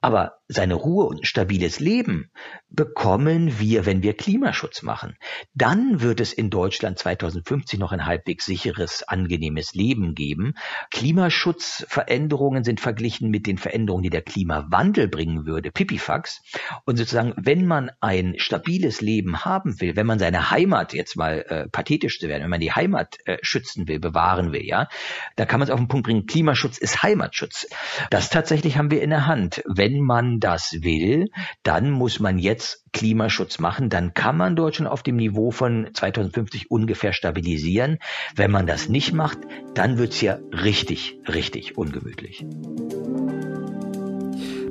Aber 0.00 0.39
seine 0.52 0.74
Ruhe 0.74 1.06
und 1.06 1.20
ein 1.20 1.24
stabiles 1.24 1.80
Leben 1.80 2.30
bekommen 2.68 3.58
wir, 3.58 3.86
wenn 3.86 4.02
wir 4.02 4.14
Klimaschutz 4.14 4.82
machen. 4.82 5.16
Dann 5.54 6.00
wird 6.00 6.20
es 6.20 6.32
in 6.32 6.50
Deutschland 6.50 6.98
2050 6.98 7.78
noch 7.78 7.92
ein 7.92 8.06
halbwegs 8.06 8.46
sicheres, 8.46 9.02
angenehmes 9.02 9.74
Leben 9.74 10.14
geben. 10.14 10.54
Klimaschutzveränderungen 10.90 12.64
sind 12.64 12.80
verglichen 12.80 13.30
mit 13.30 13.46
den 13.46 13.58
Veränderungen, 13.58 14.02
die 14.02 14.10
der 14.10 14.22
Klimawandel 14.22 15.08
bringen 15.08 15.46
würde, 15.46 15.70
Pipifax. 15.70 16.42
Und 16.84 16.96
sozusagen, 16.96 17.34
wenn 17.36 17.66
man 17.66 17.90
ein 18.00 18.34
stabiles 18.38 19.00
Leben 19.00 19.44
haben 19.44 19.80
will, 19.80 19.96
wenn 19.96 20.06
man 20.06 20.18
seine 20.18 20.50
Heimat, 20.50 20.94
jetzt 20.94 21.16
mal 21.16 21.44
äh, 21.48 21.68
pathetisch 21.68 22.18
zu 22.18 22.28
werden, 22.28 22.42
wenn 22.44 22.50
man 22.50 22.60
die 22.60 22.72
Heimat 22.72 23.18
äh, 23.24 23.38
schützen 23.42 23.88
will, 23.88 24.00
bewahren 24.00 24.52
will, 24.52 24.64
ja, 24.64 24.88
da 25.36 25.46
kann 25.46 25.60
man 25.60 25.68
es 25.68 25.72
auf 25.72 25.80
den 25.80 25.88
Punkt 25.88 26.06
bringen, 26.06 26.26
Klimaschutz 26.26 26.78
ist 26.78 27.02
Heimatschutz. 27.02 27.68
Das 28.10 28.30
tatsächlich 28.30 28.76
haben 28.76 28.90
wir 28.90 29.02
in 29.02 29.10
der 29.10 29.26
Hand. 29.26 29.62
Wenn 29.66 30.00
wenn 30.00 30.39
das 30.40 30.72
will, 30.82 31.26
dann 31.62 31.90
muss 31.90 32.20
man 32.20 32.38
jetzt 32.38 32.84
Klimaschutz 32.92 33.58
machen, 33.58 33.88
dann 33.88 34.14
kann 34.14 34.36
man 34.36 34.56
Deutschland 34.56 34.90
auf 34.90 35.02
dem 35.02 35.16
Niveau 35.16 35.50
von 35.50 35.90
2050 35.94 36.70
ungefähr 36.70 37.12
stabilisieren. 37.12 37.98
Wenn 38.34 38.50
man 38.50 38.66
das 38.66 38.88
nicht 38.88 39.12
macht, 39.12 39.38
dann 39.74 39.98
wird's 39.98 40.20
ja 40.20 40.38
richtig, 40.52 41.18
richtig 41.28 41.76
ungemütlich. 41.76 42.44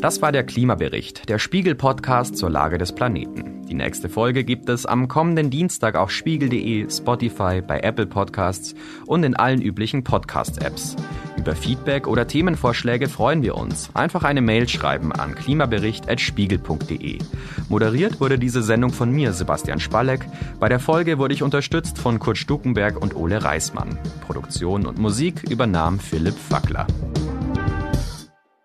Das 0.01 0.21
war 0.21 0.31
der 0.31 0.45
Klimabericht, 0.45 1.27
der 1.27 1.39
Spiegel-Podcast 1.39 2.37
zur 2.37 2.49
Lage 2.49 2.77
des 2.77 2.95
Planeten. 2.95 3.65
Die 3.67 3.73
nächste 3.73 4.07
Folge 4.07 4.45
gibt 4.45 4.69
es 4.69 4.85
am 4.85 5.09
kommenden 5.09 5.49
Dienstag 5.49 5.95
auf 5.95 6.09
spiegel.de, 6.09 6.89
Spotify, 6.89 7.61
bei 7.61 7.81
Apple 7.81 8.07
Podcasts 8.07 8.75
und 9.05 9.23
in 9.23 9.35
allen 9.35 9.61
üblichen 9.61 10.05
Podcast-Apps. 10.05 10.95
Über 11.37 11.53
Feedback 11.53 12.07
oder 12.07 12.27
Themenvorschläge 12.27 13.09
freuen 13.09 13.43
wir 13.43 13.55
uns. 13.55 13.89
Einfach 13.93 14.23
eine 14.23 14.41
Mail 14.41 14.69
schreiben 14.69 15.11
an 15.11 15.35
klimabericht.spiegel.de. 15.35 17.19
Moderiert 17.67 18.21
wurde 18.21 18.39
diese 18.39 18.63
Sendung 18.63 18.93
von 18.93 19.11
mir, 19.11 19.33
Sebastian 19.33 19.81
Spalleck. 19.81 20.25
Bei 20.61 20.69
der 20.69 20.79
Folge 20.79 21.17
wurde 21.17 21.33
ich 21.33 21.43
unterstützt 21.43 21.97
von 21.97 22.19
Kurt 22.19 22.37
Stukenberg 22.37 23.01
und 23.01 23.17
Ole 23.17 23.43
Reismann. 23.43 23.99
Produktion 24.25 24.85
und 24.85 24.97
Musik 24.97 25.43
übernahm 25.49 25.99
Philipp 25.99 26.37
Fackler. 26.37 26.87